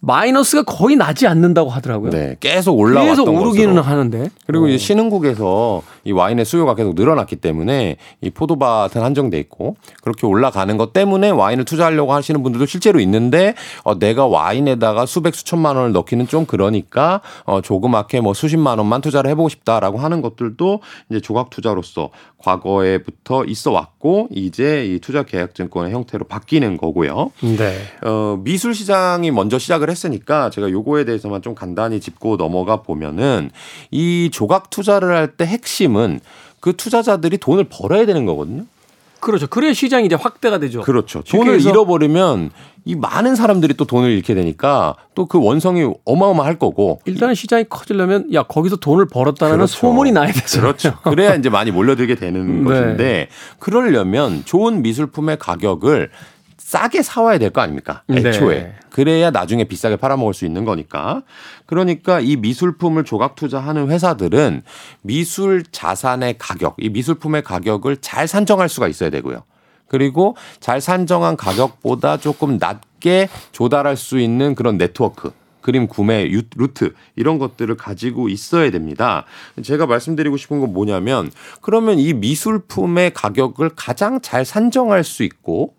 마이너스가 0.00 0.64
거의 0.64 0.96
나지 0.96 1.28
않는다고 1.28 1.70
하더라고요. 1.70 2.10
네, 2.10 2.36
계속 2.40 2.76
올라왔던 2.76 3.24
계속 3.24 3.28
오르기는 3.28 3.76
것으로. 3.76 3.82
하는데. 3.82 4.30
그리고 4.46 4.66
어. 4.66 4.76
신흥국에서 4.76 5.82
이 6.04 6.12
와인의 6.12 6.44
수요가 6.44 6.74
계속 6.74 6.94
늘어났기 6.94 7.36
때문에 7.36 7.96
이 8.20 8.30
포도밭은 8.30 9.02
한정돼 9.02 9.38
있고 9.40 9.76
그렇게 10.02 10.26
올라가는 10.26 10.76
것 10.76 10.92
때문에 10.92 11.30
와인을 11.30 11.64
투자하려고 11.64 12.12
하시는 12.12 12.42
분들도 12.42 12.66
실제로 12.66 13.00
있는데 13.00 13.54
어, 13.84 13.98
내가 13.98 14.26
와인에다가 14.26 15.06
수백 15.06 15.34
수천만 15.34 15.76
원을 15.76 15.92
넣기는 15.92 16.26
좀 16.26 16.46
그러니까 16.46 17.20
어, 17.44 17.60
조그맣게 17.60 18.20
뭐 18.20 18.34
수십만 18.34 18.78
원만 18.78 19.00
투자를 19.00 19.30
해보고 19.30 19.48
싶다라고 19.48 19.98
하는 19.98 20.22
것들도 20.22 20.80
이제 21.10 21.20
조각 21.20 21.50
투자로서 21.50 22.10
과거에부터 22.38 23.44
있어 23.44 23.70
왔고 23.70 24.28
이제 24.30 24.86
이 24.86 24.98
투자 24.98 25.22
계약 25.22 25.54
증권의 25.54 25.92
형태로 25.92 26.24
바뀌는 26.26 26.76
거고요. 26.76 27.30
네. 27.40 27.78
어, 28.04 28.38
미술 28.42 28.74
시장이 28.74 29.30
먼저 29.30 29.58
시작을 29.58 29.88
했으니까 29.90 30.50
제가 30.50 30.70
요거에 30.70 31.04
대해서만 31.04 31.42
좀 31.42 31.54
간단히 31.54 32.00
짚고 32.00 32.36
넘어가 32.36 32.82
보면은 32.82 33.50
이 33.90 34.30
조각 34.32 34.70
투자를 34.70 35.14
할 35.14 35.32
때 35.34 35.46
핵심 35.46 35.91
은 35.96 36.20
그 36.60 36.74
투자자들이 36.76 37.38
돈을 37.38 37.64
벌어야 37.64 38.06
되는 38.06 38.24
거거든요. 38.24 38.62
그렇죠. 39.18 39.48
그래야 39.48 39.72
시장이 39.72 40.06
이제 40.06 40.14
확대가 40.14 40.58
되죠. 40.58 40.80
그렇죠. 40.82 41.22
돈을 41.22 41.60
잃어버리면 41.60 42.50
이 42.84 42.94
많은 42.94 43.34
사람들이 43.36 43.74
또 43.74 43.84
돈을 43.84 44.10
잃게 44.12 44.34
되니까 44.34 44.94
또 45.16 45.26
그 45.26 45.40
원성이 45.42 45.92
어마어마할 46.04 46.58
거고 46.60 47.00
일단은 47.04 47.34
시장이 47.34 47.64
커지려면 47.68 48.32
야 48.32 48.44
거기서 48.44 48.76
돈을 48.76 49.06
벌었다는 49.06 49.56
그렇죠. 49.56 49.72
소문이 49.76 50.12
나야 50.12 50.30
되죠. 50.32 50.60
그렇죠. 50.60 50.96
그래야 51.02 51.34
이제 51.34 51.48
많이 51.48 51.72
몰려들게 51.72 52.14
되는 52.14 52.62
네. 52.62 52.64
것인데 52.64 53.28
그러려면 53.58 54.42
좋은 54.44 54.82
미술품의 54.82 55.38
가격을 55.38 56.10
싸게 56.72 57.02
사와야 57.02 57.36
될 57.38 57.50
거 57.50 57.60
아닙니까? 57.60 58.02
애초에. 58.10 58.58
네. 58.62 58.74
그래야 58.88 59.30
나중에 59.30 59.64
비싸게 59.64 59.96
팔아먹을 59.96 60.32
수 60.32 60.46
있는 60.46 60.64
거니까. 60.64 61.22
그러니까 61.66 62.18
이 62.20 62.36
미술품을 62.36 63.04
조각 63.04 63.34
투자하는 63.34 63.90
회사들은 63.90 64.62
미술 65.02 65.64
자산의 65.70 66.36
가격, 66.38 66.76
이 66.78 66.88
미술품의 66.88 67.42
가격을 67.42 67.98
잘 67.98 68.26
산정할 68.26 68.70
수가 68.70 68.88
있어야 68.88 69.10
되고요. 69.10 69.42
그리고 69.86 70.34
잘 70.60 70.80
산정한 70.80 71.36
가격보다 71.36 72.16
조금 72.16 72.56
낮게 72.56 73.28
조달할 73.52 73.98
수 73.98 74.18
있는 74.18 74.54
그런 74.54 74.78
네트워크. 74.78 75.32
그림 75.60 75.86
구매 75.86 76.24
유- 76.30 76.42
루트 76.56 76.94
이런 77.16 77.38
것들을 77.38 77.76
가지고 77.76 78.30
있어야 78.30 78.70
됩니다. 78.70 79.26
제가 79.62 79.84
말씀드리고 79.86 80.38
싶은 80.38 80.58
건 80.60 80.72
뭐냐면 80.72 81.30
그러면 81.60 81.98
이 81.98 82.14
미술품의 82.14 83.12
가격을 83.12 83.72
가장 83.76 84.20
잘 84.22 84.44
산정할 84.46 85.04
수 85.04 85.22
있고 85.22 85.74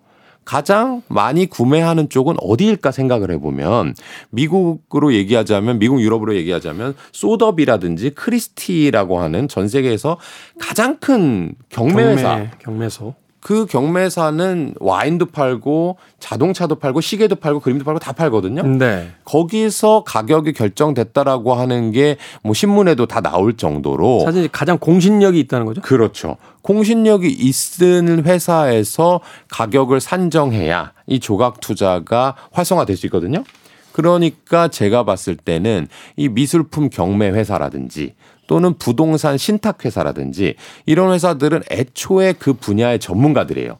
가장 0.45 1.01
많이 1.07 1.45
구매하는 1.45 2.09
쪽은 2.09 2.35
어디일까 2.39 2.91
생각을 2.91 3.31
해보면 3.31 3.95
미국으로 4.29 5.13
얘기하자면 5.13 5.79
미국 5.79 6.01
유럽으로 6.01 6.35
얘기하자면 6.35 6.95
소더비라든지 7.11 8.11
크리스티라고 8.11 9.19
하는 9.19 9.47
전 9.47 9.67
세계에서 9.67 10.17
가장 10.59 10.97
큰 10.97 11.55
경매회사 11.69 12.35
경매, 12.35 12.51
경매소. 12.59 13.22
그 13.43 13.65
경매사는 13.65 14.75
와인도 14.79 15.25
팔고 15.27 15.97
자동차도 16.19 16.75
팔고 16.75 17.01
시계도 17.01 17.35
팔고 17.35 17.59
그림도 17.59 17.83
팔고 17.83 17.99
다 17.99 18.13
팔거든요. 18.13 18.63
네. 18.63 19.09
거기서 19.25 20.03
가격이 20.05 20.53
결정됐다라고 20.53 21.53
하는 21.53 21.91
게 21.91 22.17
뭐 22.43 22.53
신문에도 22.53 23.05
다 23.05 23.21
나올 23.21 23.55
정도로 23.55 24.21
사실 24.25 24.47
가장 24.47 24.77
공신력이 24.77 25.39
있다는 25.41 25.65
거죠. 25.65 25.81
그렇죠. 25.81 26.37
공신력이 26.61 27.27
있는 27.29 28.23
회사에서 28.25 29.19
가격을 29.49 29.99
산정해야 29.99 30.93
이 31.07 31.19
조각 31.19 31.59
투자가 31.59 32.35
활성화될 32.51 32.95
수 32.97 33.05
있거든요. 33.07 33.43
그러니까 33.91 34.67
제가 34.69 35.03
봤을 35.03 35.35
때는 35.35 35.87
이 36.15 36.29
미술품 36.29 36.89
경매 36.89 37.29
회사라든지 37.29 38.15
또는 38.47 38.73
부동산 38.77 39.37
신탁 39.37 39.85
회사라든지 39.85 40.55
이런 40.85 41.13
회사들은 41.13 41.63
애초에 41.71 42.33
그 42.33 42.53
분야의 42.53 42.99
전문가들이에요. 42.99 43.77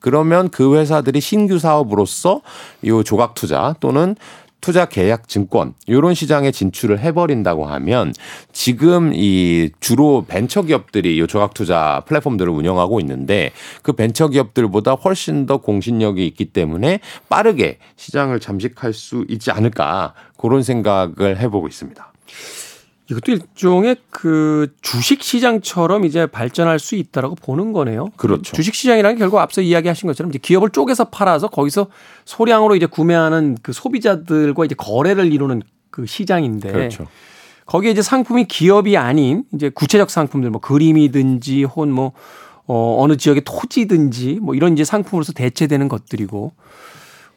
그러면 0.00 0.50
그 0.50 0.76
회사들이 0.76 1.20
신규 1.20 1.58
사업으로서 1.58 2.42
요 2.84 3.02
조각 3.02 3.34
투자 3.34 3.74
또는 3.80 4.16
투자 4.62 4.86
계약 4.86 5.28
증권 5.28 5.74
이런 5.86 6.14
시장에 6.14 6.52
진출을 6.52 7.00
해버린다고 7.00 7.66
하면 7.66 8.14
지금 8.52 9.12
이 9.12 9.70
주로 9.80 10.24
벤처 10.26 10.62
기업들이 10.62 11.18
이 11.18 11.26
조각 11.26 11.52
투자 11.52 12.02
플랫폼들을 12.06 12.50
운영하고 12.50 13.00
있는데 13.00 13.50
그 13.82 13.92
벤처 13.92 14.28
기업들보다 14.28 14.92
훨씬 14.92 15.46
더 15.46 15.58
공신력이 15.58 16.24
있기 16.28 16.46
때문에 16.46 17.00
빠르게 17.28 17.78
시장을 17.96 18.38
잠식할 18.38 18.94
수 18.94 19.26
있지 19.28 19.50
않을까 19.50 20.14
그런 20.38 20.62
생각을 20.62 21.38
해보고 21.40 21.66
있습니다. 21.66 22.12
이것도 23.12 23.32
일종의 23.32 23.96
그 24.10 24.74
주식 24.80 25.22
시장처럼 25.22 26.04
이제 26.04 26.26
발전할 26.26 26.78
수 26.78 26.94
있다라고 26.96 27.36
보는 27.36 27.72
거네요. 27.72 28.08
그렇죠. 28.16 28.54
주식 28.54 28.74
시장이라는 28.74 29.16
게 29.16 29.20
결국 29.20 29.38
앞서 29.38 29.60
이야기하신 29.60 30.06
것처럼 30.06 30.30
이제 30.30 30.38
기업을 30.38 30.70
쪼개서 30.70 31.06
팔아서 31.06 31.48
거기서 31.48 31.88
소량으로 32.24 32.76
이제 32.76 32.86
구매하는 32.86 33.56
그 33.62 33.72
소비자들과 33.72 34.64
이제 34.64 34.74
거래를 34.76 35.32
이루는 35.32 35.62
그 35.90 36.06
시장인데 36.06 36.72
그렇죠. 36.72 37.06
거기에 37.66 37.90
이제 37.90 38.02
상품이 38.02 38.46
기업이 38.46 38.96
아닌 38.96 39.44
이제 39.54 39.68
구체적 39.68 40.10
상품들 40.10 40.50
뭐 40.50 40.60
그림이든지 40.60 41.64
혹은 41.64 41.92
뭐 41.92 42.12
어, 42.66 42.96
어느 43.00 43.16
지역의 43.16 43.42
토지든지 43.44 44.38
뭐 44.40 44.54
이런 44.54 44.72
이제 44.72 44.84
상품으로서 44.84 45.32
대체되는 45.32 45.88
것들이고 45.88 46.52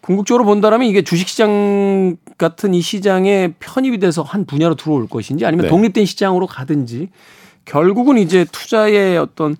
궁극적으로 0.05 0.45
본다라면 0.45 0.87
이게 0.87 1.01
주식시장 1.01 2.17
같은 2.37 2.75
이 2.75 2.81
시장에 2.81 3.53
편입이 3.59 3.97
돼서 3.97 4.21
한 4.21 4.45
분야로 4.45 4.75
들어올 4.75 5.07
것인지 5.07 5.47
아니면 5.47 5.63
네. 5.63 5.69
독립된 5.69 6.05
시장으로 6.05 6.45
가든지 6.45 7.09
결국은 7.65 8.19
이제 8.19 8.45
투자의 8.51 9.17
어떤 9.17 9.55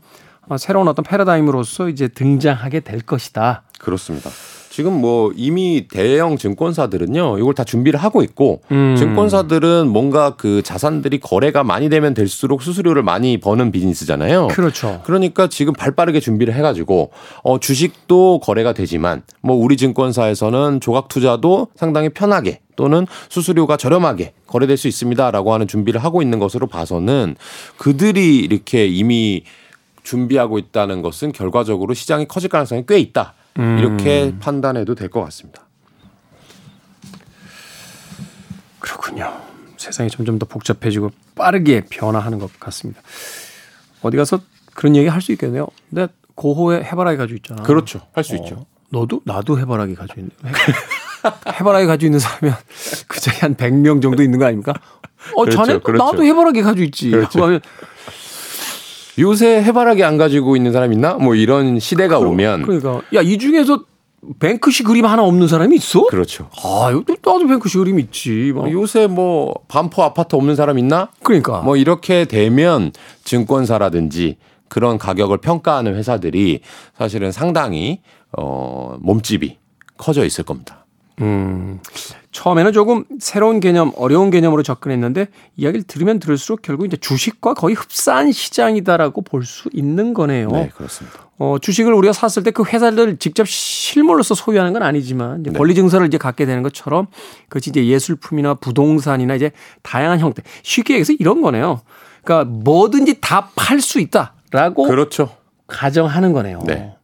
어, 0.48 0.60
새로운 0.60 0.88
어떤 0.88 1.04
패러다임으로서 1.04 1.90
이제 1.90 2.08
등장하게 2.08 2.82
될 2.82 3.02
것이다. 3.02 3.64
그렇습니다. 3.80 4.30
지금 4.76 5.00
뭐 5.00 5.32
이미 5.38 5.88
대형 5.90 6.36
증권사들은요, 6.36 7.38
이걸 7.40 7.54
다 7.54 7.64
준비를 7.64 7.98
하고 7.98 8.24
있고, 8.24 8.60
음. 8.74 8.98
증권사들은 8.98 9.88
뭔가 9.88 10.36
그 10.36 10.62
자산들이 10.64 11.22
거래가 11.22 11.64
많이 11.64 11.88
되면 11.88 12.14
될수록 12.14 12.62
수수료를 12.62 13.02
많이 13.02 13.38
버는 13.38 13.72
비즈니스잖아요. 13.72 14.48
그렇죠. 14.48 15.02
그러니까 15.06 15.48
지금 15.48 15.72
발 15.72 15.92
빠르게 15.92 16.20
준비를 16.20 16.54
해가지고 16.56 17.12
어 17.42 17.58
주식도 17.58 18.42
거래가 18.42 18.74
되지만 18.74 19.22
뭐 19.40 19.56
우리 19.56 19.78
증권사에서는 19.78 20.82
조각 20.82 21.08
투자도 21.08 21.70
상당히 21.76 22.10
편하게 22.10 22.60
또는 22.76 23.08
수수료가 23.30 23.78
저렴하게 23.78 24.34
거래될 24.46 24.76
수 24.76 24.90
있습니다라고 24.90 25.54
하는 25.54 25.70
준비를 25.70 26.04
하고 26.04 26.22
있는 26.22 26.38
것으로 26.38 26.68
봐서는 26.68 27.38
그들이 27.78 28.40
이렇게 28.40 28.88
이미 28.88 29.46
준비하고 30.04 30.60
있다는 30.60 31.02
것은 31.02 31.32
결과적으로 31.32 31.94
시장이 31.94 32.28
커질 32.28 32.50
가능성이 32.50 32.84
꽤 32.86 33.00
있다 33.00 33.36
이렇게 33.58 34.34
판단해도 34.40 34.96
될 34.96 35.10
것 35.10 35.24
같습니다. 35.26 35.62
그렇군요. 38.80 39.34
세상이 39.78 40.10
점점 40.10 40.40
더 40.40 40.46
복잡해지고 40.46 41.12
빠르게 41.36 41.82
변화하는 41.90 42.40
것 42.40 42.60
같습니다. 42.60 43.02
어디 44.02 44.18
가서 44.18 44.40
그런 44.74 44.96
얘기 44.96 45.08
할 45.08 45.22
수 45.22 45.32
있겠네요. 45.32 45.68
근데 45.90 46.08
고호에 46.36 46.84
해바라기 46.84 47.18
가지고 47.18 47.36
있잖아. 47.38 47.64
그렇죠, 47.64 48.02
할수 48.14 48.36
있죠. 48.36 48.66
너도 48.90 49.22
나도 49.26 49.58
해바라기 49.60 49.96
가지고 49.96 50.22
있는 50.22 50.32
해바라기 51.60 51.88
가지고 51.88 52.08
있는 52.08 52.20
사람이 52.20 52.54
그 53.08 53.20
자리에 53.20 53.40
한 53.42 53.56
100명 53.56 54.02
정도 54.02 54.22
있는 54.22 54.38
거 54.40 54.46
아닙니까? 54.46 54.74
어, 55.36 55.44
그렇죠, 55.44 55.66
자네 55.66 55.80
그렇죠. 55.80 56.04
나도 56.04 56.24
해바라기 56.24 56.62
가지고 56.62 56.84
있지. 56.84 57.10
그렇죠. 57.12 57.40
요새 59.20 59.62
해바라기 59.64 60.04
안 60.04 60.18
가지고 60.18 60.56
있는 60.56 60.72
사람 60.72 60.92
있나? 60.94 61.14
뭐 61.16 61.36
이런 61.36 61.80
시대가 61.80 62.20
오면 62.20 62.64
그러니까 62.64 63.02
야 63.14 63.22
이 63.22 63.38
중에서 63.38 63.84
뱅크시 64.40 64.84
그림 64.84 65.06
하나 65.06 65.24
없는 65.24 65.48
사람이 65.48 65.76
있어? 65.76 66.08
그렇죠. 66.08 66.50
아, 66.64 66.90
나도 66.92 67.48
뱅크시 67.48 67.78
그림 67.78 68.00
있지. 68.00 68.52
막. 68.56 68.72
요새 68.72 69.06
뭐 69.08 69.54
반포 69.68 70.02
아파트 70.02 70.36
없는 70.36 70.56
사람 70.56 70.80
있나? 70.80 71.10
그러니까 71.24 71.62
뭐 71.62 71.78
이렇게 71.78 72.26
되면 72.26 72.92
증권사라든지 73.24 74.38
그런 74.68 74.98
가격을 74.98 75.38
평가하는 75.38 75.96
회사들이 75.96 76.62
사실은 76.98 77.32
상당히 77.32 78.02
어 78.36 78.98
몸집이 79.00 79.58
커져 79.98 80.26
있을 80.26 80.44
겁니다. 80.44 80.86
음, 81.22 81.80
처음에는 82.36 82.74
조금 82.74 83.06
새로운 83.20 83.62
개념, 83.62 83.94
어려운 83.96 84.30
개념으로 84.30 84.62
접근했는데 84.62 85.28
이야기를 85.56 85.84
들으면 85.88 86.20
들을수록 86.20 86.62
결국 86.62 86.86
이제 86.86 86.98
주식과 86.98 87.54
거의 87.54 87.76
흡사한 87.76 88.34
시장이다라고 88.34 89.22
볼 89.22 89.46
수 89.46 89.70
있는 89.72 90.14
거네요. 90.14 90.50
네, 90.50 90.70
그렇습니다. 90.76 91.20
어, 91.38 91.58
주식을 91.62 91.94
우리가 91.94 92.12
샀을 92.12 92.44
때 92.44 92.52
그 92.52 92.64
회사를 92.66 93.18
직접 93.18 93.48
실물로서 93.48 94.36
소유하는 94.36 94.74
건 94.74 94.84
아니지만 94.84 95.42
이제 95.42 95.52
네. 95.52 95.58
권리 95.58 95.76
증서를 95.76 96.08
이제 96.08 96.18
갖게 96.18 96.46
되는 96.46 96.62
것처럼 96.62 97.08
그것이 97.48 97.70
이제 97.70 97.86
예술품이나 97.88 98.56
부동산이나 98.56 99.36
이제 99.36 99.52
다양한 99.82 100.20
형태. 100.20 100.44
쉽게 100.64 100.96
얘기해서 100.96 101.14
이런 101.14 101.42
거네요. 101.42 101.82
그러니까 102.24 102.52
뭐든지 102.52 103.22
다 103.22 103.50
팔 103.56 103.80
수 103.80 104.00
있다라고 104.02 104.88
그렇죠. 104.88 105.30
가정하는 105.68 106.34
거네요. 106.34 106.60
네. 106.66 106.96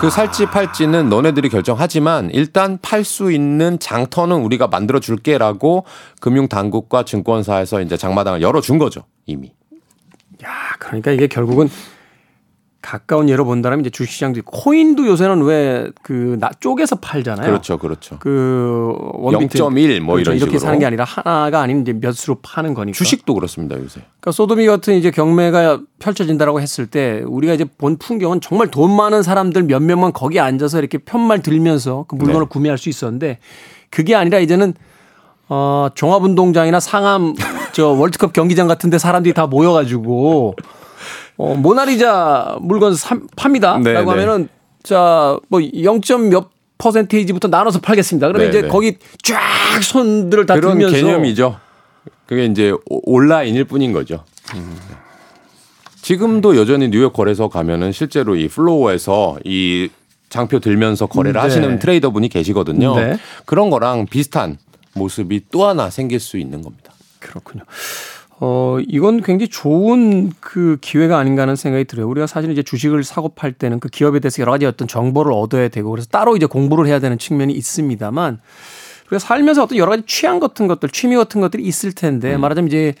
그 0.00 0.10
살지 0.10 0.46
팔지는 0.46 1.08
너네들이 1.08 1.48
결정하지만 1.48 2.30
일단 2.32 2.78
팔 2.82 3.04
수 3.04 3.30
있는 3.30 3.78
장터는 3.78 4.36
우리가 4.36 4.66
만들어 4.66 4.98
줄게라고 4.98 5.84
금융 6.20 6.48
당국과 6.48 7.04
증권사에서 7.04 7.80
이제 7.80 7.96
장마당을 7.96 8.42
열어 8.42 8.60
준 8.60 8.78
거죠, 8.78 9.04
이미. 9.26 9.52
야, 10.44 10.50
그러니까 10.78 11.12
이게 11.12 11.26
결국은 11.26 11.68
가까운 12.80 13.28
예로 13.28 13.44
본다면 13.44 13.80
이제 13.80 13.90
주식시장도 13.90 14.38
있고 14.40 14.52
코인도 14.52 15.06
요새는 15.08 15.42
왜그나 15.42 16.50
쪼개서 16.60 16.96
팔잖아요. 16.96 17.46
그렇죠, 17.46 17.76
그렇죠. 17.76 18.16
그 18.20 18.94
원빈트 19.14 19.58
0.1뭐 19.58 20.20
이런 20.20 20.36
이렇게 20.36 20.52
식으로. 20.52 20.58
사는 20.60 20.78
게 20.78 20.86
아니라 20.86 21.04
하나가 21.04 21.60
아닌 21.60 21.82
이제 21.82 21.92
몇 21.92 22.12
수로 22.12 22.36
파는 22.40 22.74
거니까. 22.74 22.96
주식도 22.96 23.34
그렇습니다, 23.34 23.76
요새. 23.76 24.00
그러니까 24.20 24.30
소도미 24.30 24.66
같은 24.66 24.94
이제 24.94 25.10
경매가 25.10 25.80
펼쳐진다라고 25.98 26.60
했을 26.60 26.86
때 26.86 27.22
우리가 27.26 27.54
이제 27.54 27.64
본 27.64 27.98
풍경은 27.98 28.40
정말 28.40 28.70
돈 28.70 28.94
많은 28.94 29.24
사람들 29.24 29.64
몇 29.64 29.82
명만 29.82 30.12
거기 30.12 30.38
앉아서 30.38 30.78
이렇게 30.78 30.98
편말 30.98 31.42
들면서 31.42 32.04
그 32.08 32.14
물건을 32.14 32.42
네. 32.42 32.46
구매할 32.48 32.78
수 32.78 32.88
있었는데 32.88 33.38
그게 33.90 34.14
아니라 34.14 34.38
이제는 34.38 34.74
어 35.48 35.88
종합운동장이나 35.94 36.78
상암 36.78 37.34
저 37.72 37.88
월드컵 37.88 38.32
경기장 38.32 38.68
같은데 38.68 38.98
사람들이 38.98 39.34
다 39.34 39.46
모여가지고 39.46 40.54
어 41.38 41.54
모나리자 41.54 42.58
물건 42.60 42.94
사- 42.94 43.16
팝니다라고 43.36 43.82
네, 43.84 43.92
네. 43.94 44.00
하면은 44.04 44.48
자 44.82 45.38
뭐0몇 45.50 46.48
퍼센테이지부터 46.78 47.48
나눠서 47.48 47.80
팔겠습니다. 47.80 48.26
그러면 48.28 48.46
네, 48.46 48.48
이제 48.50 48.62
네. 48.62 48.68
거기 48.68 48.98
쫙 49.22 49.38
손들을 49.82 50.46
다 50.46 50.54
그런 50.54 50.78
들면서 50.78 50.96
개념이죠. 50.96 51.58
그게 52.26 52.44
이제 52.44 52.70
오- 52.90 53.16
온라인일 53.16 53.64
뿐인 53.64 53.92
거죠. 53.92 54.24
지금도 56.02 56.56
여전히 56.56 56.88
뉴욕 56.88 57.12
거래소 57.12 57.48
가면은 57.48 57.92
실제로 57.92 58.36
이 58.36 58.48
플로어에서 58.48 59.38
이 59.44 59.88
장표 60.28 60.58
들면서 60.60 61.06
거래를 61.06 61.34
네. 61.34 61.38
하시는 61.40 61.78
트레이더 61.78 62.10
분이 62.10 62.28
계시거든요. 62.28 62.94
네. 62.96 63.18
그런 63.44 63.70
거랑 63.70 64.06
비슷한 64.06 64.58
모습이 64.94 65.42
또 65.50 65.66
하나 65.66 65.90
생길 65.90 66.20
수 66.20 66.38
있는 66.38 66.62
겁니다. 66.62 66.92
그렇군요. 67.18 67.62
어, 68.40 68.78
이건 68.86 69.20
굉장히 69.22 69.48
좋은 69.48 70.30
그 70.40 70.78
기회가 70.80 71.18
아닌가 71.18 71.42
하는 71.42 71.56
생각이 71.56 71.84
들어요. 71.84 72.08
우리가 72.08 72.26
사실 72.26 72.50
이제 72.52 72.62
주식을 72.62 73.02
사고 73.02 73.30
팔 73.30 73.52
때는 73.52 73.80
그 73.80 73.88
기업에 73.88 74.20
대해서 74.20 74.40
여러 74.40 74.52
가지 74.52 74.64
어떤 74.64 74.86
정보를 74.86 75.32
얻어야 75.32 75.68
되고 75.68 75.90
그래서 75.90 76.08
따로 76.08 76.36
이제 76.36 76.46
공부를 76.46 76.86
해야 76.86 77.00
되는 77.00 77.18
측면이 77.18 77.52
있습니다만 77.52 78.38
우리가 79.06 79.18
살면서 79.18 79.64
어떤 79.64 79.78
여러 79.78 79.90
가지 79.90 80.04
취향 80.06 80.38
같은 80.38 80.68
것들, 80.68 80.90
취미 80.90 81.16
같은 81.16 81.40
것들이 81.40 81.64
있을 81.64 81.92
텐데 81.92 82.36
음. 82.36 82.40
말하자면 82.42 82.68
이제 82.68 82.94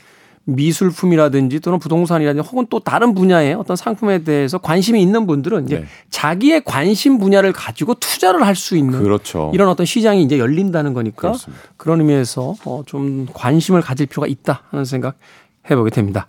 미술품이라든지 0.48 1.60
또는 1.60 1.78
부동산이라든지 1.78 2.48
혹은 2.48 2.66
또 2.70 2.80
다른 2.80 3.14
분야의 3.14 3.54
어떤 3.54 3.76
상품에 3.76 4.24
대해서 4.24 4.58
관심이 4.58 5.00
있는 5.00 5.26
분들은 5.26 5.66
이제 5.66 5.80
네. 5.80 5.86
자기의 6.10 6.62
관심 6.64 7.18
분야를 7.18 7.52
가지고 7.52 7.94
투자를 7.94 8.44
할 8.44 8.58
수 8.58 8.76
있는 8.76 9.00
그렇죠. 9.00 9.52
이런 9.54 9.68
어떤 9.68 9.86
시장이 9.86 10.22
이제 10.24 10.38
열린다는 10.38 10.92
거니까 10.92 11.20
그렇습니다. 11.20 11.62
그런 11.76 12.00
의미에서 12.00 12.56
어, 12.64 12.82
좀 12.86 13.26
관심을 13.32 13.82
가질 13.82 14.06
필요가 14.06 14.26
있다 14.26 14.62
하는 14.70 14.84
생각 14.84 15.14
해보게 15.70 15.90
됩니다. 15.90 16.26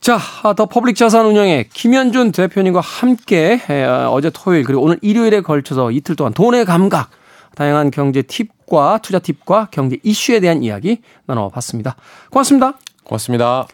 자, 0.00 0.18
아, 0.42 0.54
더 0.54 0.66
퍼블릭 0.66 0.96
자산 0.96 1.26
운용의 1.26 1.68
김현준 1.72 2.32
대표님과 2.32 2.80
함께 2.80 3.60
에, 3.68 3.84
어제 3.84 4.30
토요일 4.32 4.64
그리고 4.64 4.82
오늘 4.82 4.98
일요일에 5.02 5.40
걸쳐서 5.40 5.90
이틀 5.90 6.16
동안 6.16 6.32
돈의 6.32 6.64
감각, 6.64 7.10
다양한 7.54 7.90
경제 7.90 8.22
팁과 8.22 8.98
투자 9.02 9.18
팁과 9.18 9.68
경제 9.70 9.98
이슈에 10.02 10.40
대한 10.40 10.62
이야기 10.62 11.00
나눠봤습니다. 11.26 11.96
고맙습니다. 12.30 12.78
고맙습니다. 13.04 13.66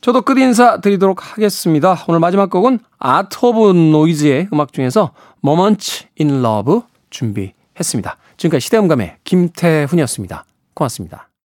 저도 0.00 0.22
끝 0.22 0.38
인사 0.38 0.80
드리도록 0.80 1.32
하겠습니다. 1.32 2.04
오늘 2.08 2.20
마지막 2.20 2.50
곡은 2.50 2.78
아트 2.98 3.38
오브 3.44 3.72
노이즈의 3.72 4.48
음악 4.52 4.72
중에서 4.72 5.12
Moments 5.44 6.06
in 6.18 6.44
Love 6.44 6.80
준비했습니다. 7.10 8.16
지금까지 8.36 8.64
시대음감의 8.64 9.16
김태훈이었습니다. 9.24 10.44
고맙습니다. 10.74 11.29